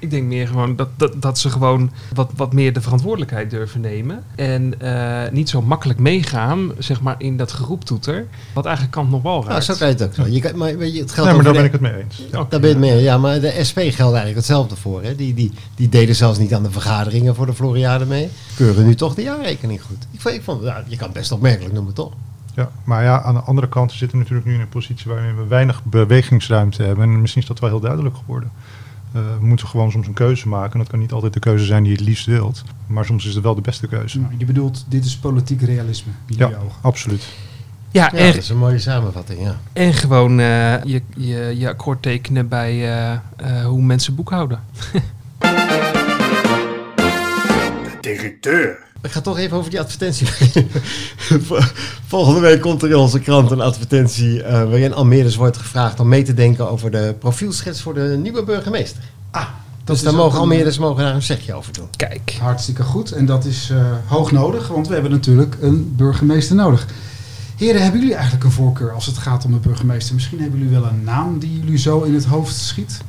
Ik 0.03 0.09
denk 0.09 0.23
meer 0.23 0.47
gewoon 0.47 0.75
dat, 0.75 0.89
dat, 0.97 1.21
dat 1.21 1.39
ze 1.39 1.49
gewoon 1.49 1.91
wat, 2.13 2.31
wat 2.35 2.53
meer 2.53 2.73
de 2.73 2.81
verantwoordelijkheid 2.81 3.49
durven 3.49 3.81
nemen. 3.81 4.23
En 4.35 4.73
uh, 4.81 5.21
niet 5.31 5.49
zo 5.49 5.61
makkelijk 5.61 5.99
meegaan, 5.99 6.71
zeg 6.77 7.01
maar, 7.01 7.15
in 7.17 7.37
dat 7.37 7.51
geroeptoeter. 7.51 8.27
Wat 8.53 8.65
eigenlijk 8.65 8.95
kant 8.95 9.09
nog 9.09 9.21
wel 9.21 9.35
raakt. 9.35 9.47
Nou, 9.47 9.61
zo 9.61 9.73
kan 9.73 9.87
je 9.87 9.93
het 9.93 10.03
ook 10.03 10.13
zo. 10.13 10.27
Je 10.27 10.39
kan, 10.39 10.57
maar, 10.57 10.77
weet 10.77 10.93
je, 10.93 10.99
het 10.99 11.11
geldt 11.11 11.29
nee, 11.29 11.41
maar 11.41 11.53
daar 11.53 11.61
ben 11.61 11.65
ik 11.65 11.71
het 11.71 11.81
mee 11.81 12.03
eens. 12.03 12.23
Ja. 12.31 12.45
Daar 12.49 12.59
ben 12.59 12.69
je 12.69 12.75
het 12.75 12.77
mee 12.77 13.01
Ja, 13.01 13.17
maar 13.17 13.39
de 13.39 13.63
SP 13.69 13.77
geldt 13.77 13.97
eigenlijk 13.99 14.35
hetzelfde 14.35 14.75
voor. 14.75 15.03
Hè. 15.03 15.15
Die, 15.15 15.33
die, 15.33 15.51
die 15.75 15.89
deden 15.89 16.15
zelfs 16.15 16.39
niet 16.39 16.53
aan 16.53 16.63
de 16.63 16.71
vergaderingen 16.71 17.35
voor 17.35 17.45
de 17.45 17.53
Floriade 17.53 18.05
mee. 18.05 18.29
Keuren 18.55 18.85
nu 18.85 18.95
toch 18.95 19.15
de 19.15 19.21
jaarrekening 19.21 19.81
goed. 19.81 20.07
Ik 20.11 20.21
vond, 20.21 20.35
ik 20.35 20.43
vond 20.43 20.63
ja, 20.63 20.83
je 20.87 20.95
kan 20.95 21.07
het 21.07 21.17
best 21.17 21.31
opmerkelijk 21.31 21.73
noemen, 21.73 21.93
toch? 21.93 22.13
Ja, 22.53 22.69
maar 22.83 23.03
ja, 23.03 23.21
aan 23.21 23.33
de 23.33 23.39
andere 23.39 23.69
kant 23.69 23.91
zitten 23.91 24.17
we 24.17 24.17
natuurlijk 24.17 24.47
nu 24.47 24.53
in 24.53 24.61
een 24.61 24.69
positie 24.69 25.11
waarin 25.11 25.35
we 25.35 25.47
weinig 25.47 25.83
bewegingsruimte 25.83 26.83
hebben. 26.83 27.03
En 27.03 27.21
misschien 27.21 27.41
is 27.41 27.47
dat 27.47 27.59
wel 27.59 27.69
heel 27.69 27.79
duidelijk 27.79 28.15
geworden. 28.15 28.51
Uh, 29.15 29.21
we 29.39 29.45
moeten 29.45 29.67
gewoon 29.67 29.91
soms 29.91 30.07
een 30.07 30.13
keuze 30.13 30.47
maken. 30.47 30.73
En 30.73 30.79
dat 30.79 30.87
kan 30.87 30.99
niet 30.99 31.11
altijd 31.11 31.33
de 31.33 31.39
keuze 31.39 31.65
zijn 31.65 31.83
die 31.83 31.91
je 31.91 31.97
het 31.97 32.07
liefst 32.07 32.25
wilt. 32.25 32.63
Maar 32.87 33.05
soms 33.05 33.25
is 33.25 33.33
het 33.33 33.43
wel 33.43 33.55
de 33.55 33.61
beste 33.61 33.87
keuze. 33.87 34.19
Nou, 34.19 34.33
je 34.37 34.45
bedoelt, 34.45 34.85
dit 34.87 35.05
is 35.05 35.17
politiek 35.17 35.61
realisme. 35.61 36.11
Ja, 36.25 36.51
absoluut. 36.81 37.27
Ja, 37.91 38.11
ja 38.13 38.25
dat 38.25 38.35
is 38.35 38.49
een 38.49 38.57
mooie 38.57 38.79
samenvatting, 38.79 39.41
ja. 39.41 39.57
En 39.73 39.93
gewoon 39.93 40.39
uh, 40.39 40.83
je, 40.83 41.01
je, 41.15 41.55
je 41.57 41.67
akkoord 41.67 42.01
tekenen 42.01 42.47
bij 42.47 42.97
uh, 43.41 43.65
hoe 43.65 43.81
mensen 43.81 44.15
boekhouden. 44.15 44.59
de 47.83 47.97
directeur. 48.01 48.77
Ik 49.03 49.11
ga 49.11 49.21
toch 49.21 49.37
even 49.37 49.57
over 49.57 49.69
die 49.69 49.79
advertentie. 49.79 50.27
Volgende 52.07 52.39
week 52.39 52.61
komt 52.61 52.81
er 52.81 52.89
in 52.89 52.95
onze 52.95 53.19
krant 53.19 53.51
een 53.51 53.61
advertentie 53.61 54.37
uh, 54.37 54.43
waarin 54.43 54.93
Almeerders 54.93 55.35
wordt 55.35 55.57
gevraagd 55.57 55.99
om 55.99 56.07
mee 56.07 56.23
te 56.23 56.33
denken 56.33 56.69
over 56.69 56.91
de 56.91 57.15
profielschets 57.19 57.81
voor 57.81 57.93
de 57.93 58.17
nieuwe 58.21 58.43
burgemeester. 58.43 59.03
Ah, 59.31 59.47
dus 59.83 60.01
daar 60.01 60.13
mogen 60.13 60.39
Almeerders 60.39 60.77
mogen 60.77 61.03
daar 61.03 61.15
een 61.15 61.21
zegje 61.21 61.53
over 61.53 61.73
doen. 61.73 61.87
Kijk. 61.97 62.37
Hartstikke 62.39 62.83
goed. 62.83 63.11
En 63.11 63.25
dat 63.25 63.45
is 63.45 63.69
uh, 63.71 63.85
hoog 64.05 64.31
nodig, 64.31 64.67
want 64.67 64.87
we 64.87 64.93
hebben 64.93 65.11
natuurlijk 65.11 65.57
een 65.61 65.93
burgemeester 65.95 66.55
nodig. 66.55 66.87
Heren, 67.57 67.81
hebben 67.81 67.99
jullie 67.99 68.15
eigenlijk 68.15 68.45
een 68.45 68.51
voorkeur 68.51 68.91
als 68.91 69.05
het 69.05 69.17
gaat 69.17 69.45
om 69.45 69.53
een 69.53 69.61
burgemeester? 69.61 70.13
Misschien 70.15 70.39
hebben 70.39 70.59
jullie 70.59 70.73
wel 70.73 70.85
een 70.85 71.03
naam 71.03 71.39
die 71.39 71.59
jullie 71.59 71.77
zo 71.77 72.01
in 72.01 72.13
het 72.13 72.25
hoofd 72.25 72.55
schiet? 72.55 73.01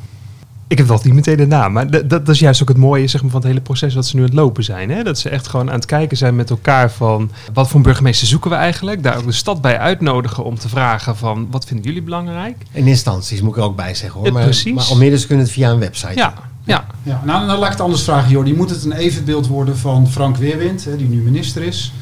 Ik 0.74 0.80
heb 0.80 0.88
wel 0.88 1.00
niet 1.02 1.14
meteen 1.14 1.36
de 1.36 1.46
naam, 1.46 1.72
maar 1.72 1.90
dat, 1.90 2.10
dat, 2.10 2.28
is 2.28 2.38
juist 2.38 2.62
ook 2.62 2.68
het 2.68 2.76
mooie 2.76 3.06
zeg 3.06 3.22
maar, 3.22 3.30
van 3.30 3.40
het 3.40 3.48
hele 3.48 3.60
proces 3.60 3.94
wat 3.94 4.06
ze 4.06 4.16
nu 4.16 4.22
aan 4.22 4.28
het 4.28 4.36
lopen 4.36 4.64
zijn. 4.64 4.90
Hè? 4.90 5.02
Dat 5.02 5.18
ze 5.18 5.28
echt 5.28 5.48
gewoon 5.48 5.68
aan 5.68 5.74
het 5.74 5.86
kijken 5.86 6.16
zijn 6.16 6.36
met 6.36 6.50
elkaar 6.50 6.90
van 6.90 7.30
wat 7.52 7.68
voor 7.68 7.76
een 7.76 7.82
burgemeester 7.82 8.26
zoeken 8.26 8.50
we 8.50 8.56
eigenlijk. 8.56 9.02
Daar 9.02 9.16
ook 9.16 9.26
de 9.26 9.32
stad 9.32 9.60
bij 9.60 9.78
uitnodigen 9.78 10.44
om 10.44 10.58
te 10.58 10.68
vragen 10.68 11.16
van 11.16 11.48
wat 11.50 11.64
vinden 11.64 11.86
jullie 11.86 12.02
belangrijk. 12.02 12.56
In 12.72 12.86
instanties 12.86 13.40
moet 13.40 13.50
ik 13.50 13.56
er 13.56 13.62
ook 13.62 13.76
bij 13.76 13.94
zeggen 13.94 14.20
hoor. 14.20 14.32
maar, 14.32 14.42
precies. 14.42 14.74
Maar 14.74 14.84
Almere 14.84 15.26
kunnen 15.26 15.44
het 15.44 15.54
via 15.54 15.70
een 15.70 15.78
website 15.78 16.14
Ja, 16.14 16.34
ja. 16.64 16.86
ja 17.02 17.22
nou, 17.24 17.46
nou 17.46 17.58
laat 17.58 17.66
ik 17.66 17.72
het 17.72 17.80
anders 17.80 18.02
vragen 18.02 18.30
Jordi. 18.30 18.54
Moet 18.54 18.70
het 18.70 18.84
een 18.84 18.92
evenbeeld 18.92 19.46
worden 19.46 19.78
van 19.78 20.08
Frank 20.08 20.36
Weerwind, 20.36 20.84
hè, 20.84 20.96
die 20.96 21.08
nu 21.08 21.22
minister 21.22 21.62
is? 21.62 21.92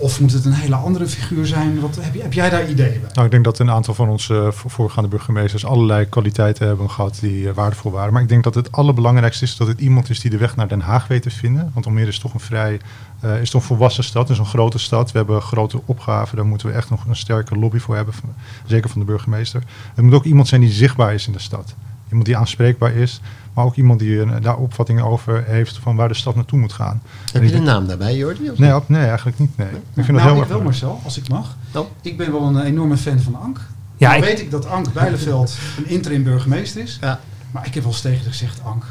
Of 0.00 0.20
moet 0.20 0.32
het 0.32 0.44
een 0.44 0.52
hele 0.52 0.74
andere 0.74 1.06
figuur 1.06 1.46
zijn? 1.46 1.80
Wat, 1.80 1.98
heb, 2.00 2.22
heb 2.22 2.32
jij 2.32 2.50
daar 2.50 2.68
ideeën 2.68 3.00
bij? 3.00 3.10
Nou, 3.12 3.24
ik 3.24 3.30
denk 3.30 3.44
dat 3.44 3.58
een 3.58 3.70
aantal 3.70 3.94
van 3.94 4.08
onze 4.08 4.50
voorgaande 4.52 5.08
burgemeesters 5.08 5.64
allerlei 5.64 6.08
kwaliteiten 6.08 6.66
hebben 6.66 6.90
gehad 6.90 7.18
die 7.20 7.42
uh, 7.42 7.52
waardevol 7.52 7.90
waren. 7.90 8.12
Maar 8.12 8.22
ik 8.22 8.28
denk 8.28 8.44
dat 8.44 8.54
het 8.54 8.72
allerbelangrijkste 8.72 9.44
is 9.44 9.56
dat 9.56 9.66
het 9.68 9.80
iemand 9.80 10.10
is 10.10 10.20
die 10.20 10.30
de 10.30 10.36
weg 10.36 10.56
naar 10.56 10.68
Den 10.68 10.80
Haag 10.80 11.06
weet 11.06 11.22
te 11.22 11.30
vinden. 11.30 11.70
Want 11.74 11.86
Almere 11.86 12.08
is 12.08 12.18
toch 12.18 12.34
een 12.34 12.40
vrij, 12.40 12.80
uh, 13.24 13.40
is 13.40 13.50
toch 13.50 13.60
een 13.60 13.66
volwassen 13.66 14.04
stad, 14.04 14.30
is 14.30 14.38
een 14.38 14.46
grote 14.46 14.78
stad. 14.78 15.12
We 15.12 15.18
hebben 15.18 15.42
grote 15.42 15.80
opgaven, 15.84 16.36
daar 16.36 16.46
moeten 16.46 16.68
we 16.68 16.72
echt 16.72 16.90
nog 16.90 17.04
een 17.06 17.16
sterke 17.16 17.56
lobby 17.56 17.78
voor 17.78 17.96
hebben, 17.96 18.14
zeker 18.66 18.90
van 18.90 19.00
de 19.00 19.06
burgemeester. 19.06 19.62
Het 19.94 20.04
moet 20.04 20.14
ook 20.14 20.24
iemand 20.24 20.48
zijn 20.48 20.60
die 20.60 20.70
zichtbaar 20.70 21.14
is 21.14 21.26
in 21.26 21.32
de 21.32 21.38
stad. 21.38 21.74
Iemand 22.08 22.26
die 22.26 22.36
aanspreekbaar 22.36 22.92
is, 22.92 23.20
maar 23.58 23.66
ook 23.66 23.76
iemand 23.76 23.98
die 23.98 24.40
daar 24.40 24.56
opvattingen 24.56 25.04
over 25.04 25.44
heeft 25.46 25.78
van 25.78 25.96
waar 25.96 26.08
de 26.08 26.14
stad 26.14 26.34
naartoe 26.34 26.58
moet 26.58 26.72
gaan. 26.72 27.02
Heb 27.32 27.42
je 27.42 27.50
de 27.50 27.58
naam 27.58 27.86
daarbij, 27.86 28.16
Jordi? 28.16 28.50
Nee, 28.56 28.74
op, 28.76 28.88
nee, 28.88 29.06
eigenlijk 29.06 29.38
niet. 29.38 29.56
Nee. 29.56 29.68
Ik 29.68 29.74
vind 29.94 30.06
nou, 30.06 30.22
dat 30.22 30.32
heel 30.32 30.42
ik 30.42 30.48
wel, 30.48 30.62
Marcel, 30.62 31.00
als 31.04 31.18
ik 31.18 31.28
mag. 31.28 31.56
Oh. 31.74 31.86
Ik 32.02 32.16
ben 32.16 32.32
wel 32.32 32.42
een 32.42 32.60
enorme 32.60 32.96
fan 32.96 33.20
van 33.20 33.34
Ank. 33.34 33.60
Ja, 33.96 34.08
nou 34.08 34.22
ik... 34.22 34.28
weet 34.28 34.40
ik 34.40 34.50
dat 34.50 34.66
Ank 34.66 34.92
Bijleveld 34.92 35.58
een 35.76 35.88
interim 35.88 36.22
burgemeester 36.22 36.82
is. 36.82 36.98
Ja. 37.00 37.20
Maar 37.50 37.66
ik 37.66 37.74
heb 37.74 37.82
wel 37.82 37.92
eens 37.92 38.00
tegen 38.00 38.24
gezegd, 38.24 38.60
Ank, 38.64 38.84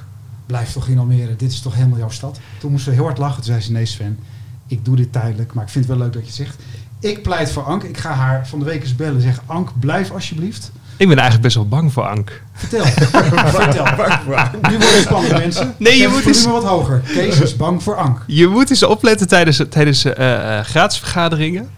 blijf 0.46 0.72
toch 0.72 0.88
in 0.88 1.00
Almere. 1.00 1.36
Dit 1.36 1.52
is 1.52 1.62
toch 1.62 1.76
helemaal 1.76 1.98
jouw 1.98 2.10
stad. 2.10 2.40
Toen 2.60 2.72
moest 2.72 2.84
ze 2.84 2.92
heel 2.92 3.04
hard 3.04 3.18
lachen. 3.18 3.36
Toen 3.36 3.52
zei 3.52 3.62
ze, 3.62 3.72
nee 3.72 3.86
Sven, 3.86 4.20
ik 4.68 4.86
doe 4.86 4.96
dit 4.96 5.12
tijdelijk. 5.12 5.54
Maar 5.54 5.64
ik 5.64 5.70
vind 5.70 5.88
het 5.88 5.98
wel 5.98 6.04
leuk 6.04 6.14
dat 6.14 6.22
je 6.22 6.28
het 6.28 6.38
zegt. 6.38 6.64
Ik 7.00 7.24
pleit 7.24 7.52
voor 7.52 7.64
Ank. 7.64 7.84
Ik 7.84 7.98
ga 7.98 8.12
haar 8.12 8.48
van 8.48 8.60
de 8.60 8.66
week 8.66 8.82
eens 8.82 8.96
bellen 8.96 9.16
en 9.16 9.22
zeggen, 9.22 9.44
Ank, 9.46 9.72
blijf 9.80 10.12
alsjeblieft. 10.12 10.72
Ik 10.98 11.08
ben 11.08 11.18
eigenlijk 11.18 11.42
best 11.42 11.56
wel 11.56 11.68
bang 11.68 11.94
voor 11.94 12.04
Ank. 12.04 12.42
Vertel. 12.54 12.86
Vertel. 13.56 13.86
Nu 14.70 14.78
wordt 14.78 14.94
het 14.94 15.04
spannend, 15.04 15.38
mensen. 15.44 15.76
Nee, 15.78 15.98
je 15.98 16.08
moet 16.08 16.26
eens... 16.26 16.46
wat 16.46 16.64
hoger. 16.64 17.02
Kees 17.14 17.40
is 17.40 17.56
bang 17.56 17.84
voor 17.84 17.96
Ank. 17.96 18.24
Je 18.28 18.48
moet 18.48 18.70
eens 18.70 18.84
opletten 18.84 19.28
tijdens, 19.28 19.62
tijdens 19.70 20.06
uh, 20.06 20.14
uh, 20.20 20.60
gratis 20.60 20.98
vergaderingen 20.98 21.70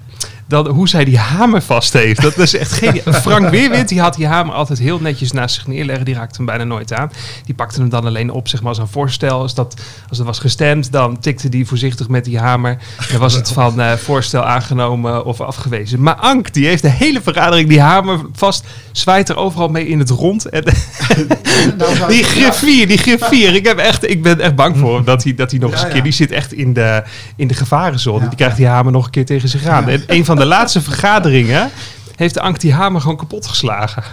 dan 0.49 0.67
hoe 0.67 0.89
zij 0.89 1.05
die 1.05 1.17
hamer 1.17 1.61
vast 1.61 1.93
heeft. 1.93 2.21
Dat 2.21 2.37
is 2.37 2.55
echt 2.55 2.71
geen. 2.71 3.01
Frank 3.21 3.49
Weerwind 3.49 3.89
die 3.89 4.01
had 4.01 4.15
die 4.15 4.27
hamer 4.27 4.53
altijd 4.53 4.79
heel 4.79 4.99
netjes 4.99 5.31
naast 5.31 5.55
zich 5.55 5.67
neerleggen. 5.67 6.05
Die 6.05 6.15
raakte 6.15 6.35
hem 6.35 6.45
bijna 6.45 6.63
nooit 6.63 6.93
aan. 6.93 7.11
Die 7.45 7.55
pakte 7.55 7.79
hem 7.79 7.89
dan 7.89 8.05
alleen 8.05 8.31
op 8.31 8.47
zeg 8.47 8.59
maar, 8.59 8.69
als 8.69 8.77
een 8.77 8.87
voorstel. 8.87 9.41
Als, 9.41 9.53
dat, 9.53 9.81
als 10.09 10.17
het 10.17 10.27
was 10.27 10.39
gestemd, 10.39 10.91
dan 10.91 11.19
tikte 11.19 11.49
die 11.49 11.67
voorzichtig 11.67 12.07
met 12.07 12.25
die 12.25 12.39
hamer. 12.39 12.77
Dan 13.11 13.19
was 13.19 13.33
het 13.33 13.51
van 13.51 13.79
uh, 13.79 13.93
voorstel 13.93 14.43
aangenomen 14.43 15.25
of 15.25 15.41
afgewezen. 15.41 16.01
Maar 16.01 16.15
Ank, 16.15 16.53
die 16.53 16.65
heeft 16.65 16.81
de 16.81 16.89
hele 16.89 17.21
vergadering 17.21 17.69
die 17.69 17.81
hamer 17.81 18.19
vast. 18.33 18.65
Zwaait 18.91 19.29
er 19.29 19.37
overal 19.37 19.67
mee 19.67 19.87
in 19.87 19.99
het 19.99 20.09
rond. 20.09 20.45
En 20.45 20.63
nou, 21.77 22.07
die 22.07 22.23
griffier, 22.23 22.87
die 22.87 22.97
griffier. 22.97 23.55
Ik, 23.55 23.65
heb 23.65 23.77
echt, 23.77 24.09
ik 24.09 24.23
ben 24.23 24.39
echt 24.39 24.55
bang 24.55 24.77
voor 24.77 24.95
hem 24.95 25.03
dat 25.03 25.23
hij, 25.23 25.35
dat 25.35 25.51
hij 25.51 25.59
nog 25.59 25.71
eens 25.71 25.81
een 25.83 25.89
keer. 25.89 26.03
Die 26.03 26.11
zit 26.11 26.31
echt 26.31 26.53
in 26.53 26.73
de, 26.73 27.03
in 27.35 27.47
de 27.47 27.53
gevarenzone. 27.53 28.27
Die 28.27 28.37
krijgt 28.37 28.57
die 28.57 28.67
hamer 28.67 28.91
nog 28.91 29.05
een 29.05 29.11
keer 29.11 29.25
tegen 29.25 29.49
zich 29.49 29.65
aan. 29.65 29.87
En 29.89 30.03
een 30.07 30.25
van 30.25 30.38
de 30.39 30.45
laatste 30.45 30.81
vergaderingen 30.81 31.71
heeft 32.19 32.33
de 32.33 32.41
Ank 32.41 32.59
die 32.59 32.73
hamer 32.73 33.01
gewoon 33.01 33.17
kapot 33.17 33.47
geslagen. 33.47 34.03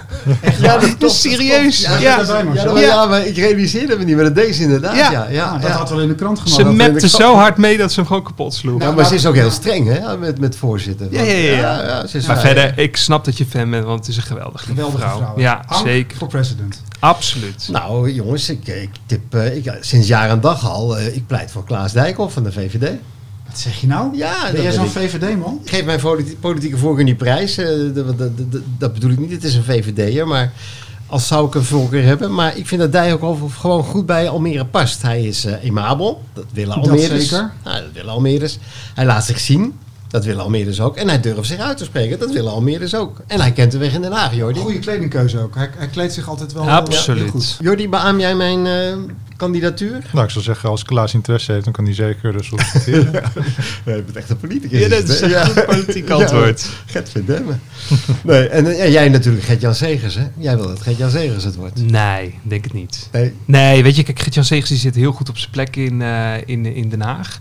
Ja, 0.61 0.79
dat 0.99 1.11
is 1.11 1.21
serieus. 1.21 1.81
Ja, 1.81 1.99
ja, 1.99 2.21
ja, 2.55 2.79
ja, 2.79 3.07
maar 3.07 3.27
ik 3.27 3.37
realiseerde 3.37 3.97
me 3.97 4.05
niet, 4.05 4.15
maar 4.15 4.25
dat 4.25 4.35
deed 4.35 4.55
ze 4.55 4.63
inderdaad. 4.63 4.97
Ja, 4.97 5.27
ja, 5.31 5.51
nou, 5.51 5.61
dat 5.61 5.71
had 5.71 5.91
wel 5.91 6.01
in 6.01 6.09
de 6.09 6.15
krant 6.15 6.39
gemaakt. 6.39 6.63
Ze 6.63 6.73
mepte 6.73 7.09
zo 7.09 7.35
hard 7.35 7.57
mee 7.57 7.77
dat 7.77 7.93
ze 7.93 8.01
hem 8.01 8.09
gewoon 8.09 8.23
kapot 8.23 8.55
sloeg. 8.55 8.79
Nou, 8.79 8.95
maar 8.95 9.07
ze 9.07 9.15
is 9.15 9.27
ook 9.27 9.35
heel 9.35 9.51
streng 9.51 9.89
hè, 9.89 10.17
met, 10.17 10.39
met 10.39 10.57
voorzitter. 10.57 11.07
Ja, 11.11 11.23
ja, 11.23 11.35
ja. 11.83 12.05
maar 12.27 12.41
verder, 12.41 12.79
ik 12.79 12.97
snap 12.97 13.25
dat 13.25 13.39
je 13.39 13.47
fan 13.47 13.71
bent, 13.71 13.85
want 13.85 13.99
het 13.99 14.09
is 14.09 14.17
een 14.17 14.23
geweldige, 14.23 14.65
geweldige 14.65 14.99
vrouw. 14.99 15.35
Ja, 15.37 15.65
zeker. 15.85 16.17
voor 16.17 16.29
president. 16.29 16.83
Absoluut. 16.99 17.69
Nou, 17.71 18.13
jongens, 18.13 18.49
ik, 18.49 18.67
ik 18.67 18.91
tip 19.07 19.35
uh, 19.35 19.57
ik, 19.57 19.77
sinds 19.81 20.07
jaar 20.07 20.31
en 20.31 20.41
dag 20.41 20.69
al, 20.69 20.99
uh, 20.99 21.17
ik 21.17 21.27
pleit 21.27 21.51
voor 21.51 21.65
Klaas 21.65 21.93
Dijkhoff 21.93 22.35
van 22.35 22.43
de 22.43 22.53
VVD. 22.53 22.91
Wat 23.49 23.59
zeg 23.59 23.81
je 23.81 23.87
nou? 23.87 24.17
Ja, 24.17 24.51
ben 24.53 24.63
jij 24.63 24.73
zo'n 24.73 24.89
VVD-man? 24.89 25.61
Ik 25.65 25.71
geef 25.71 25.85
mijn 25.85 26.01
politieke 26.41 26.77
voorkeur 26.77 27.05
niet 27.05 27.17
prijs. 27.17 27.59
Uh, 27.59 27.95
dat, 27.95 28.19
dat, 28.19 28.31
dat, 28.79 28.93
bedoel 28.93 29.11
ik 29.11 29.19
niet. 29.19 29.31
Het 29.31 29.45
is 29.45 29.55
een 29.55 29.65
VVD'er, 29.65 30.27
maar 30.27 30.53
als 31.07 31.27
zou 31.27 31.47
ik 31.47 31.55
een 31.55 31.65
voorkeur 31.65 32.05
hebben. 32.05 32.35
Maar 32.35 32.57
ik 32.57 32.67
vind 32.67 32.81
dat 32.81 32.93
Dijk 32.93 33.23
ook 33.23 33.51
gewoon 33.61 33.85
goed 33.85 34.07
bij 34.07 34.29
Almere 34.29 34.67
past. 34.67 35.03
Hij 35.03 35.25
is 35.25 35.47
uh, 35.47 35.65
imabel. 35.65 36.23
Dat 36.33 36.45
willen 36.53 36.75
Almere's. 36.75 37.09
Dat 37.09 37.21
zeker. 37.21 37.53
Nou, 37.65 37.81
dat 37.81 37.93
willen 37.93 38.13
Almere's. 38.13 38.59
Hij 38.95 39.05
laat 39.05 39.25
zich 39.25 39.41
zien. 39.41 39.75
Dat 40.17 40.25
willen 40.25 40.43
Almeerders 40.43 40.81
ook. 40.81 40.97
En 40.97 41.09
hij 41.09 41.21
durft 41.21 41.49
zich 41.49 41.59
uit 41.59 41.77
te 41.77 41.85
spreken. 41.85 42.19
Dat 42.19 42.33
willen 42.33 42.53
Almeerders 42.53 42.95
ook. 42.95 43.21
En 43.27 43.41
hij 43.41 43.53
kent 43.53 43.73
de 43.73 43.79
weg 43.79 43.95
in 43.95 44.03
Den 44.03 44.13
Haag, 44.13 44.35
Jordi. 44.35 44.61
Goede 44.61 44.79
kledingkeuze 44.79 45.39
ook. 45.39 45.55
Hij, 45.55 45.71
hij 45.77 45.87
kleedt 45.87 46.13
zich 46.13 46.29
altijd 46.29 46.53
wel 46.53 46.71
Absoluut. 46.71 47.23
heel 47.23 47.31
goed. 47.31 47.57
Jordi, 47.61 47.89
beaam 47.89 48.21
jij 48.21 48.35
mijn 48.35 48.67
uh, 48.67 49.05
kandidatuur? 49.37 50.05
Nou, 50.13 50.25
ik 50.25 50.31
zou 50.31 50.45
zeggen, 50.45 50.69
als 50.69 50.83
Klaas 50.83 51.15
interesse 51.15 51.53
heeft, 51.53 51.65
dan 51.65 51.73
kan 51.73 51.85
hij 51.85 51.95
zeker 51.95 52.33
de 52.33 52.43
solliciteren. 52.43 53.13
nee, 53.85 53.97
je 53.97 54.03
bent 54.03 54.17
echt 54.17 54.31
een 54.31 54.37
politicus. 54.37 54.81
Ja, 54.81 54.89
dat 54.89 55.09
is 55.09 55.21
een 55.21 55.29
ja. 55.29 55.49
politiek 55.67 56.11
antwoord. 56.11 56.63
Ja, 56.63 56.69
Gert 56.87 57.09
Verdemme. 57.09 57.53
nee, 58.23 58.49
en, 58.49 58.79
en 58.79 58.91
jij 58.91 59.09
natuurlijk 59.09 59.45
Gert-Jan 59.45 59.75
Segers, 59.75 60.15
hè? 60.15 60.27
Jij 60.39 60.57
wil 60.57 60.67
dat 60.67 60.81
Gert-Jan 60.83 61.11
Segers 61.11 61.45
het 61.45 61.55
wordt. 61.55 61.91
Nee, 61.91 62.39
denk 62.43 62.65
het 62.65 62.73
niet. 62.73 63.09
Nee, 63.13 63.33
nee 63.45 63.83
weet 63.83 63.97
je, 63.97 64.03
kijk, 64.03 64.19
Gert-Jan 64.19 64.45
Segers 64.45 64.69
die 64.69 64.79
zit 64.79 64.95
heel 64.95 65.13
goed 65.13 65.29
op 65.29 65.39
zijn 65.39 65.51
plek 65.51 65.77
in, 65.77 66.01
uh, 66.01 66.35
in, 66.45 66.67
in 66.67 66.89
Den 66.89 67.01
Haag. 67.01 67.39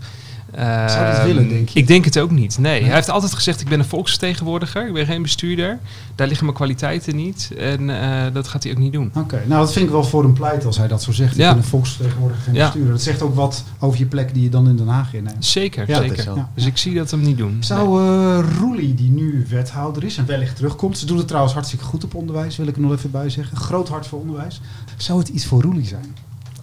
Zou 0.56 1.04
het 1.04 1.24
willen, 1.24 1.48
denk 1.48 1.68
je? 1.68 1.78
Ik 1.78 1.86
denk 1.86 2.04
het 2.04 2.18
ook 2.18 2.30
niet. 2.30 2.58
Nee. 2.58 2.82
Hij 2.82 2.94
heeft 2.94 3.10
altijd 3.10 3.34
gezegd: 3.34 3.60
ik 3.60 3.68
ben 3.68 3.78
een 3.78 3.84
volksvertegenwoordiger, 3.84 4.86
ik 4.86 4.92
ben 4.92 5.06
geen 5.06 5.22
bestuurder. 5.22 5.78
Daar 6.14 6.26
liggen 6.26 6.44
mijn 6.44 6.56
kwaliteiten 6.56 7.16
niet. 7.16 7.50
En 7.58 7.88
uh, 7.88 8.22
dat 8.32 8.48
gaat 8.48 8.62
hij 8.62 8.72
ook 8.72 8.78
niet 8.78 8.92
doen. 8.92 9.10
Oké, 9.14 9.42
nou 9.46 9.60
dat 9.60 9.72
vind 9.72 9.84
ik 9.84 9.90
wel 9.90 10.04
voor 10.04 10.24
een 10.24 10.32
pleit 10.32 10.64
als 10.64 10.78
hij 10.78 10.88
dat 10.88 11.02
zo 11.02 11.12
zegt. 11.12 11.36
Ja. 11.36 11.48
Ik 11.48 11.54
ben 11.54 11.62
een 11.62 11.68
volksvertegenwoordiger, 11.68 12.44
geen 12.44 12.54
ja. 12.54 12.64
bestuurder. 12.64 12.92
Dat 12.92 13.02
zegt 13.02 13.22
ook 13.22 13.34
wat 13.34 13.64
over 13.78 13.98
je 13.98 14.06
plek 14.06 14.34
die 14.34 14.42
je 14.42 14.48
dan 14.48 14.68
in 14.68 14.76
Den 14.76 14.88
Haag 14.88 15.14
inneemt. 15.14 15.44
Zeker, 15.44 15.88
ja, 15.88 15.98
zeker. 15.98 16.46
Dus 16.54 16.66
ik 16.66 16.76
zie 16.76 16.94
dat 16.94 17.10
hem 17.10 17.20
niet 17.20 17.36
doen. 17.36 17.56
Zou 17.60 18.02
uh, 18.02 18.38
Roelie, 18.58 18.94
die 18.94 19.10
nu 19.10 19.46
wethouder 19.48 20.04
is 20.04 20.16
en 20.16 20.26
wellicht 20.26 20.56
terugkomt. 20.56 20.98
Ze 20.98 21.06
doen 21.06 21.16
het 21.16 21.26
trouwens 21.26 21.54
hartstikke 21.54 21.84
goed 21.84 22.04
op 22.04 22.14
onderwijs, 22.14 22.56
wil 22.56 22.66
ik 22.66 22.74
er 22.74 22.80
nog 22.80 22.92
even 22.92 23.10
bij 23.10 23.30
zeggen. 23.30 23.56
Groot 23.56 23.88
hart 23.88 24.06
voor 24.06 24.20
onderwijs. 24.20 24.60
Zou 24.96 25.18
het 25.18 25.28
iets 25.28 25.46
voor 25.46 25.62
Roelie 25.62 25.86
zijn? 25.86 26.14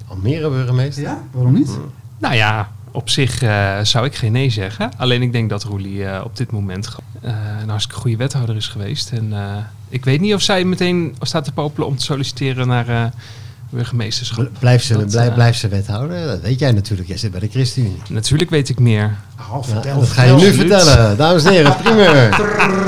Almere 0.08 0.50
burgemeester? 0.50 1.04
Ja, 1.04 1.24
waarom 1.32 1.54
niet? 1.54 1.68
Hmm. 1.68 1.92
Nou 2.18 2.36
ja, 2.36 2.72
op 2.94 3.10
zich 3.10 3.42
uh, 3.42 3.80
zou 3.84 4.06
ik 4.06 4.16
geen 4.16 4.32
nee 4.32 4.50
zeggen. 4.50 4.92
Alleen 4.98 5.22
ik 5.22 5.32
denk 5.32 5.50
dat 5.50 5.64
Roelie 5.64 5.98
uh, 5.98 6.22
op 6.24 6.38
dit 6.38 6.52
moment 6.52 6.96
uh, 7.26 7.32
een 7.62 7.70
hartstikke 7.70 8.02
goede 8.02 8.18
wethouder 8.18 8.56
is 8.56 8.68
geweest. 8.68 9.12
En 9.12 9.34
ik 9.90 10.06
weet 10.06 10.22
niet 10.22 10.34
of 10.34 10.42
zij 10.42 10.64
meteen 10.64 11.16
staat 11.22 11.44
te 11.44 11.52
popelen 11.52 11.88
om 11.88 11.98
te 11.98 12.04
solliciteren 12.04 12.68
naar 12.68 13.12
burgemeesterschap. 13.70 14.50
Blijf 14.60 14.84
ze, 14.84 14.98
blijf, 14.98 15.34
blijf 15.34 15.56
ze 15.56 15.68
wethouder? 15.68 16.28
Dat 16.28 16.42
weet 16.42 16.60
jij 16.60 16.72
natuurlijk. 16.72 17.08
Jij 17.08 17.18
zit 17.18 17.32
bij 17.32 17.40
de 17.40 17.48
ChristenUnie. 17.52 18.02
Natuurlijk 18.10 18.50
weet 18.50 18.70
ik 18.70 18.80
meer. 18.80 19.16
Oh, 19.52 19.64
vertel, 19.64 20.00
dat 20.00 20.10
ga 20.10 20.24
je 20.24 20.34
nu 20.34 20.54
vertellen. 20.54 21.18
Dames 21.18 21.44
en 21.44 21.52
heren, 21.52 21.76
prima. 21.76 22.30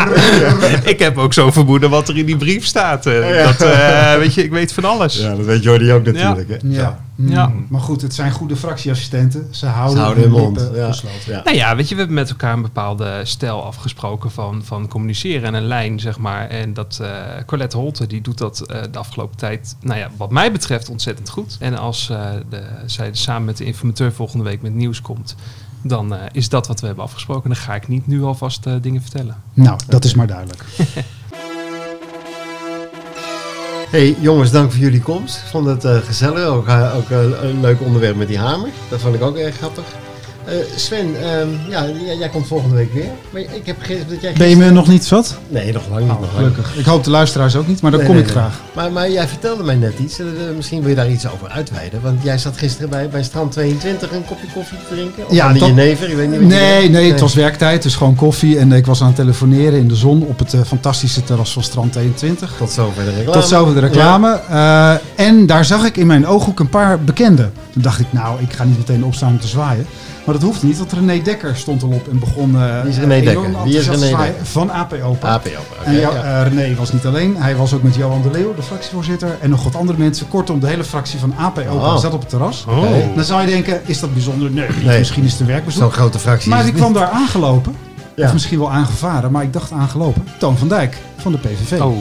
ik 0.93 0.99
heb 0.99 1.17
ook 1.17 1.33
zo 1.33 1.51
vermoeden 1.51 1.89
wat 1.89 2.09
er 2.09 2.17
in 2.17 2.25
die 2.25 2.37
brief 2.37 2.65
staat. 2.65 3.03
Dat, 3.03 3.61
uh, 3.61 4.15
weet 4.15 4.33
je, 4.33 4.43
ik 4.43 4.51
weet 4.51 4.73
van 4.73 4.85
alles. 4.85 5.17
Ja, 5.17 5.35
dat 5.35 5.45
weet 5.45 5.63
Jordi 5.63 5.91
ook 5.91 6.05
natuurlijk. 6.05 6.49
Ja. 6.49 6.57
Hè? 6.69 6.75
ja. 6.75 6.99
Ja. 7.15 7.51
Maar 7.67 7.82
goed, 7.82 8.01
het 8.01 8.13
zijn 8.13 8.32
goede 8.32 8.56
fractieassistenten. 8.56 9.47
Ze 9.51 9.65
houden, 9.65 9.97
Ze 9.97 10.04
houden 10.04 10.23
hun 10.23 10.32
mond 10.32 10.69
ja. 10.73 10.93
Ja. 11.25 11.41
Nou 11.43 11.56
ja, 11.56 11.75
weet 11.75 11.89
je, 11.89 11.93
we 11.93 11.99
hebben 11.99 12.19
met 12.19 12.30
elkaar 12.30 12.54
een 12.54 12.62
bepaalde 12.62 13.21
stijl 13.23 13.63
afgesproken 13.63 14.32
van, 14.32 14.63
van 14.63 14.88
communiceren 14.88 15.43
en 15.43 15.54
een 15.54 15.67
lijn, 15.67 15.99
zeg 15.99 16.17
maar. 16.17 16.47
En 16.47 16.73
dat 16.73 16.99
uh, 17.01 17.08
Colette 17.45 17.78
Holte, 17.78 18.08
die 18.08 18.21
doet 18.21 18.38
dat 18.38 18.63
uh, 18.67 18.82
de 18.91 18.97
afgelopen 18.97 19.38
tijd, 19.38 19.75
nou 19.82 19.99
ja, 19.99 20.10
wat 20.17 20.32
mij 20.32 20.51
betreft 20.51 20.89
ontzettend 20.89 21.30
goed. 21.30 21.58
En 21.60 21.78
als 21.78 22.10
uh, 22.12 22.30
de, 22.49 22.63
zij 22.86 23.10
samen 23.12 23.45
met 23.45 23.58
de 23.58 23.65
informateur 23.65 24.13
volgende 24.13 24.43
week 24.43 24.62
met 24.62 24.73
nieuws 24.73 25.01
komt, 25.01 25.36
dan 25.82 26.13
uh, 26.13 26.19
is 26.32 26.49
dat 26.49 26.67
wat 26.67 26.80
we 26.80 26.86
hebben 26.86 27.04
afgesproken. 27.04 27.49
Dan 27.49 27.60
ga 27.60 27.75
ik 27.75 27.88
niet 27.88 28.08
nu 28.08 28.23
alvast 28.23 28.65
uh, 28.65 28.73
dingen 28.82 29.01
vertellen. 29.01 29.36
Nou, 29.54 29.80
dat 29.88 30.06
is 30.06 30.13
maar 30.13 30.28
duidelijk. 30.28 30.65
hey 33.89 34.15
jongens, 34.19 34.51
dank 34.51 34.71
voor 34.71 34.79
jullie 34.79 35.01
komst. 35.01 35.35
Ik 35.37 35.47
vond 35.47 35.65
het 35.65 35.83
uh, 35.83 35.97
gezellig. 35.97 36.45
Ook, 36.45 36.69
ook 36.69 37.09
een 37.09 37.61
leuk 37.61 37.81
onderwerp 37.81 38.15
met 38.15 38.27
die 38.27 38.37
hamer. 38.37 38.69
Dat 38.89 38.99
vond 38.99 39.15
ik 39.15 39.21
ook 39.21 39.37
erg 39.37 39.55
grappig. 39.55 39.83
Uh, 40.49 40.53
Sven, 40.75 41.08
um, 41.39 41.60
ja, 41.69 41.86
jij, 42.19 42.29
komt 42.29 42.47
volgende 42.47 42.75
week 42.75 42.93
weer. 42.93 43.10
Maar 43.29 43.41
ik 43.41 43.65
heb 43.65 43.77
begrepen 43.77 44.10
dat 44.10 44.21
jij... 44.21 44.34
Ben 44.34 44.49
je 44.49 44.55
me 44.55 44.71
nog 44.71 44.88
niet 44.88 45.05
zat? 45.05 45.38
Nee, 45.47 45.73
nog 45.73 45.84
lang 45.89 46.01
niet. 46.01 46.12
Oh, 46.12 46.19
nog 46.19 46.34
gelukkig. 46.36 46.65
Lang. 46.65 46.79
Ik 46.79 46.86
hoop 46.86 47.03
de 47.03 47.10
luisteraars 47.10 47.55
ook 47.55 47.67
niet, 47.67 47.81
maar 47.81 47.91
dan 47.91 47.99
nee, 47.99 48.10
kom 48.10 48.17
nee, 48.17 48.25
ik 48.25 48.34
nee. 48.34 48.41
graag. 48.41 48.62
Maar, 48.73 48.91
maar 48.91 49.12
jij 49.12 49.27
vertelde 49.27 49.63
mij 49.63 49.75
net 49.75 49.99
iets. 49.99 50.19
Uh, 50.19 50.27
misschien 50.55 50.79
wil 50.79 50.89
je 50.89 50.95
daar 50.95 51.10
iets 51.10 51.31
over 51.31 51.49
uitweiden. 51.49 52.01
Want 52.01 52.23
jij 52.23 52.38
zat 52.38 52.58
gisteren 52.58 52.89
bij, 52.89 53.10
bij 53.10 53.23
Strand 53.23 53.51
22 53.51 54.12
een 54.12 54.25
kopje 54.25 54.47
koffie 54.53 54.77
te 54.77 54.95
drinken. 54.95 55.25
Of 55.27 55.34
ja, 55.34 55.45
aan 55.45 55.53
de 55.53 55.60
dat... 55.60 55.67
jenever, 55.67 56.10
ik 56.10 56.15
weet 56.15 56.29
niet 56.29 56.39
wat 56.39 56.49
nee, 56.49 56.89
nee, 56.89 57.12
het 57.12 57.19
was 57.19 57.34
werktijd. 57.34 57.84
Dus 57.84 57.95
gewoon 57.95 58.15
koffie. 58.15 58.60
En 58.60 58.71
ik 58.71 58.86
was 58.86 59.01
aan 59.01 59.08
het 59.08 59.15
telefoneren 59.15 59.79
in 59.79 59.88
de 59.88 59.95
zon 59.95 60.23
op 60.23 60.39
het 60.39 60.53
uh, 60.53 60.62
fantastische 60.62 61.23
terras 61.23 61.53
van 61.53 61.63
Strand 61.63 61.91
22. 61.91 62.53
Tot 62.58 62.71
zover 62.71 63.03
de 63.03 63.10
reclame. 63.10 63.39
Tot 63.39 63.49
zover 63.49 63.73
de 63.73 63.79
reclame. 63.79 64.39
Ja. 64.49 65.01
en 65.15 65.45
daar 65.45 65.65
zag 65.65 65.86
ik 65.86 65.97
in 65.97 66.08
mijn 66.08 66.27
ooghoek 66.27 66.60
een 66.60 66.69
paar 66.69 66.99
bekenden. 66.99 67.51
Toen 67.75 67.83
dacht 67.83 67.99
ik, 67.99 68.13
nou, 68.13 68.41
ik 68.41 68.53
ga 68.53 68.63
niet 68.63 68.77
meteen 68.77 69.03
opstaan 69.03 69.29
om 69.29 69.39
te 69.39 69.47
zwaaien. 69.47 69.85
Maar 70.25 70.33
dat 70.35 70.43
hoeft 70.43 70.63
niet, 70.63 70.77
want 70.77 70.91
René 70.93 71.21
Dekker 71.21 71.55
stond 71.55 71.83
al 71.83 71.89
op 71.89 72.07
en 72.07 72.19
begon 72.19 72.51
uh, 72.55 72.81
Wie 72.81 72.91
is 72.91 72.97
René 72.97 73.21
Dekker? 73.21 73.63
Wie 73.63 73.77
is 73.77 73.89
René 73.89 74.17
Dekker? 74.17 74.33
Van 74.45 74.71
AP 74.71 74.93
Open. 75.03 75.29
AP 75.29 75.45
okay, 75.45 75.93
En 75.93 75.93
ja, 75.93 76.43
uh, 76.43 76.53
René 76.53 76.75
was 76.75 76.93
niet 76.93 77.05
alleen, 77.05 77.35
hij 77.38 77.55
was 77.55 77.73
ook 77.73 77.83
met 77.83 77.95
Johan 77.95 78.21
de 78.21 78.31
Leeuw, 78.31 78.55
de 78.55 78.61
fractievoorzitter, 78.61 79.38
en 79.41 79.49
nog 79.49 79.63
wat 79.63 79.75
andere 79.75 79.97
mensen. 79.97 80.27
Kortom, 80.27 80.59
de 80.59 80.67
hele 80.67 80.83
fractie 80.83 81.19
van 81.19 81.33
AP 81.38 81.57
Open 81.57 81.71
oh. 81.71 81.97
zat 81.97 82.13
op 82.13 82.19
het 82.19 82.29
terras. 82.29 82.65
Oh. 82.67 82.77
Okay. 82.77 83.11
Dan 83.15 83.23
zou 83.23 83.41
je 83.41 83.47
denken, 83.47 83.81
is 83.85 83.99
dat 83.99 84.13
bijzonder? 84.13 84.51
Nee, 84.51 84.67
nee. 84.83 84.97
misschien 84.97 85.23
is 85.23 85.31
het 85.31 85.39
een 85.39 85.47
werkbezoek. 85.47 85.81
Zo'n 85.81 85.91
grote 85.91 86.19
fractie 86.19 86.49
Maar 86.49 86.63
die 86.63 86.73
kwam 86.73 86.93
daar 86.93 87.09
aangelopen. 87.09 87.75
Ja. 88.15 88.25
Of 88.25 88.33
misschien 88.33 88.59
wel 88.59 88.71
aangevaren, 88.71 89.31
maar 89.31 89.43
ik 89.43 89.53
dacht 89.53 89.71
aangelopen. 89.71 90.27
Toon 90.39 90.57
van 90.57 90.67
Dijk 90.67 90.97
van 91.17 91.31
de 91.31 91.38
PVV. 91.38 91.81
Oh. 91.81 91.97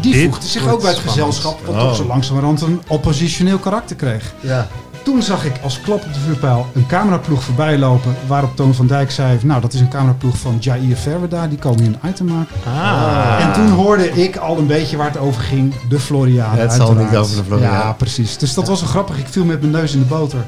Die 0.00 0.24
voegde 0.24 0.46
zich 0.46 0.68
ook 0.68 0.80
bij 0.80 0.90
het 0.90 0.98
gezelschap, 0.98 1.66
wat 1.66 1.80
toch 1.80 1.96
zo 1.96 2.04
langzamerhand 2.04 2.60
een 2.60 2.80
oppositioneel 2.86 3.58
karakter 3.58 3.96
kreeg. 3.96 4.34
Ja. 4.40 4.68
Toen 5.08 5.22
zag 5.22 5.44
ik 5.44 5.52
als 5.62 5.80
klap 5.80 6.04
op 6.04 6.12
de 6.12 6.20
vuurpijl 6.20 6.66
een 6.74 6.86
cameraploeg 6.86 7.42
voorbij 7.42 7.78
lopen. 7.78 8.16
Waarop 8.26 8.56
Toon 8.56 8.74
van 8.74 8.86
Dijk 8.86 9.10
zei: 9.10 9.38
Nou, 9.42 9.60
dat 9.60 9.72
is 9.72 9.80
een 9.80 9.88
cameraploeg 9.88 10.38
van 10.38 10.56
Jair 10.60 10.96
Verweda. 10.96 11.46
Die 11.46 11.58
komen 11.58 11.80
hier 11.80 11.88
een 12.00 12.08
item 12.10 12.26
maken. 12.26 12.56
Ah. 12.66 13.44
En 13.44 13.52
toen 13.52 13.68
hoorde 13.68 14.10
ik 14.10 14.36
al 14.36 14.58
een 14.58 14.66
beetje 14.66 14.96
waar 14.96 15.06
het 15.06 15.18
over 15.18 15.42
ging: 15.42 15.74
de 15.88 16.00
Floriade. 16.00 16.60
Het 16.60 16.72
zal 16.72 16.94
niet 16.94 17.16
over 17.16 17.36
de 17.36 17.44
Floriade. 17.44 17.74
Ja, 17.74 17.92
precies. 17.92 18.38
Dus 18.38 18.54
dat 18.54 18.64
ja. 18.64 18.70
was 18.70 18.80
wel 18.80 18.90
grappig. 18.90 19.18
Ik 19.18 19.26
viel 19.28 19.44
met 19.44 19.60
mijn 19.60 19.72
neus 19.72 19.92
in 19.92 19.98
de 19.98 20.06
boter. 20.06 20.44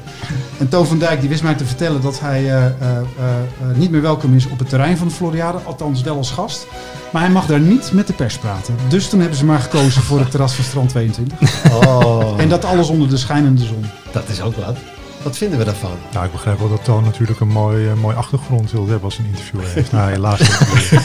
En 0.57 0.69
Toon 0.69 0.87
van 0.87 0.97
Dijk 0.97 1.19
die 1.19 1.29
wist 1.29 1.43
mij 1.43 1.55
te 1.55 1.65
vertellen 1.65 2.01
dat 2.01 2.19
hij 2.19 2.41
uh, 2.43 2.49
uh, 2.49 2.61
uh, 2.61 3.77
niet 3.77 3.91
meer 3.91 4.01
welkom 4.01 4.35
is 4.35 4.47
op 4.47 4.59
het 4.59 4.69
terrein 4.69 4.97
van 4.97 5.07
de 5.07 5.13
Floriade. 5.13 5.57
Althans, 5.63 6.01
wel 6.01 6.17
als 6.17 6.31
gast. 6.31 6.67
Maar 7.11 7.21
hij 7.21 7.31
mag 7.31 7.45
daar 7.45 7.59
niet 7.59 7.91
met 7.93 8.07
de 8.07 8.13
pers 8.13 8.37
praten. 8.37 8.75
Dus 8.87 9.09
toen 9.09 9.19
hebben 9.19 9.37
ze 9.37 9.45
maar 9.45 9.59
gekozen 9.59 10.01
voor 10.01 10.19
het 10.19 10.31
terras 10.31 10.53
van 10.53 10.63
Strand 10.63 10.89
22. 10.89 11.37
Oh. 11.71 12.33
En 12.37 12.49
dat 12.49 12.65
alles 12.65 12.87
onder 12.87 13.09
de 13.09 13.17
schijnende 13.17 13.65
zon. 13.65 13.85
Dat 14.11 14.29
is 14.29 14.41
ook 14.41 14.55
wat. 14.55 14.77
Wat 15.23 15.37
vinden 15.37 15.59
we 15.59 15.65
daarvan? 15.65 15.97
Nou, 16.13 16.25
ik 16.25 16.31
begrijp 16.31 16.59
wel 16.59 16.69
dat 16.69 16.83
Toon 16.83 17.03
natuurlijk 17.03 17.39
een 17.39 17.47
mooi, 17.47 17.85
uh, 17.85 17.93
mooi 17.93 18.15
achtergrond 18.15 18.71
wil 18.71 18.87
hebben 18.87 19.03
als 19.03 19.17
een 19.17 19.25
interview 19.25 19.61
heeft. 19.63 19.91
nou, 19.91 20.11
helaas 20.11 20.39
dat, 20.39 20.47
hij, 20.49 20.99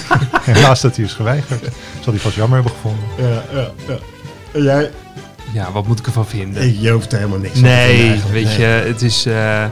helaas 0.54 0.80
dat 0.80 0.96
hij 0.96 1.04
is 1.04 1.12
geweigerd. 1.12 1.62
Zal 2.00 2.12
hij 2.12 2.22
vast 2.22 2.36
jammer 2.36 2.62
hebben 2.62 2.74
gevonden. 2.74 3.04
Ja, 3.18 3.42
ja, 3.60 3.70
ja. 3.88 3.98
En 4.52 4.62
jij? 4.62 4.90
Ja, 5.52 5.72
wat 5.72 5.86
moet 5.86 5.98
ik 5.98 6.06
ervan 6.06 6.26
vinden? 6.26 6.80
Je 6.80 6.90
hoeft 6.90 7.12
er 7.12 7.18
helemaal 7.18 7.38
niks 7.38 7.60
nee, 7.60 8.10
van 8.10 8.26
te 8.26 8.32
weet 8.32 8.44
nee. 8.44 8.58
je, 8.58 8.64
het 8.64 9.02
is... 9.02 9.26
Uh, 9.26 9.64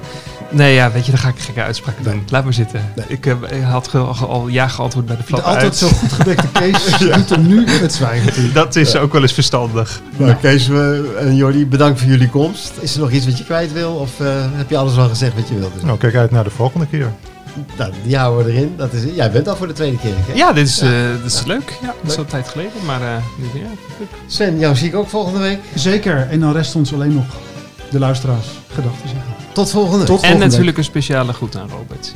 Nee, 0.55 0.75
ja, 0.75 0.93
weet 0.93 1.05
je, 1.05 1.11
dan 1.11 1.21
ga 1.21 1.29
ik 1.29 1.39
gekke 1.39 1.63
uitspraken 1.63 2.05
doen. 2.05 2.23
Laat 2.29 2.45
maar 2.45 2.53
zitten. 2.53 2.93
Nee. 2.97 3.07
Ik, 3.09 3.27
uh, 3.27 3.35
ik, 3.49 3.63
had 3.63 3.89
ge 3.89 3.99
al 3.99 4.49
ja 4.49 4.69
geantwoord 4.69 5.07
bij 5.07 5.17
de 5.17 5.23
flap 5.23 5.41
Altijd 5.41 5.65
uit. 5.65 5.77
zo 5.77 5.89
goed 5.89 6.13
gebekte 6.13 6.49
Kees 6.61 6.99
ja. 6.99 7.17
doet 7.17 7.31
hem 7.31 7.47
nu 7.47 7.69
het 7.69 7.93
zwijgen. 7.93 8.53
Dat 8.53 8.77
is 8.77 8.93
ja. 8.93 9.01
ook 9.01 9.13
wel 9.13 9.23
eens 9.23 9.33
verstandig. 9.33 10.01
Nou. 10.17 10.35
Kees 10.35 10.69
en 11.19 11.37
Jordi, 11.37 11.67
bedankt 11.67 12.01
voor 12.01 12.09
jullie 12.09 12.31
komst. 12.31 12.73
Is 12.81 12.95
er 12.95 13.01
nog 13.01 13.11
iets 13.11 13.27
wat 13.27 13.39
je 13.39 13.45
kwijt 13.45 13.73
wil? 13.73 13.93
Of 13.93 14.21
uh, 14.21 14.29
heb 14.39 14.71
je 14.71 14.77
alles 14.77 14.95
wel 14.95 15.09
gezegd 15.09 15.35
wat 15.35 15.49
je 15.49 15.59
wilde? 15.59 15.75
Nou, 15.83 15.99
kijk 15.99 16.15
uit 16.15 16.31
naar 16.31 16.45
de 16.45 16.51
volgende 16.51 16.87
keer. 16.87 17.13
Nou, 17.79 17.93
die 18.05 18.17
houden 18.17 18.47
we 18.47 18.53
erin. 18.53 18.75
Dat 18.77 18.93
is, 18.93 19.03
jij 19.15 19.31
bent 19.31 19.49
al 19.49 19.57
voor 19.57 19.67
de 19.67 19.73
tweede 19.73 19.99
keer. 19.99 20.15
Hè? 20.17 20.33
Ja, 20.33 20.53
dit 20.53 20.67
is, 20.67 20.83
uh, 20.83 20.91
dit 21.23 21.33
is 21.33 21.45
leuk. 21.45 21.79
Ja, 21.83 21.95
dat 22.03 22.11
is 22.11 22.17
al 22.17 22.23
een 22.23 22.29
tijd 22.29 22.49
geleden. 22.49 22.73
Maar 22.87 23.01
ja, 23.01 23.21
leuk. 23.99 24.09
Sven, 24.27 24.59
jou 24.59 24.77
zie 24.77 24.89
ik 24.89 24.95
ook 24.95 25.09
volgende 25.09 25.39
week. 25.39 25.59
Zeker. 25.75 26.27
En 26.31 26.41
dan 26.41 26.53
rest 26.53 26.75
ons 26.75 26.93
alleen 26.93 27.15
nog 27.15 27.25
de 27.91 27.99
luisteraars 27.99 28.47
gedachten 28.75 29.09
zeggen. 29.09 29.34
Tot 29.55 29.71
volgende 29.71 29.99
week. 29.99 30.07
Tot 30.07 30.19
volgende 30.19 30.45
en 30.45 30.51
natuurlijk 30.51 30.77
week. 30.77 30.87
een 30.87 30.91
speciale 30.93 31.33
groet 31.33 31.57
aan 31.57 31.69
Robert. 31.71 32.15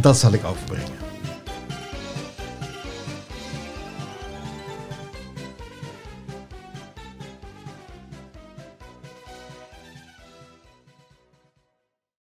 Dat 0.00 0.18
zal 0.18 0.32
ik 0.32 0.44
overbrengen. 0.44 0.99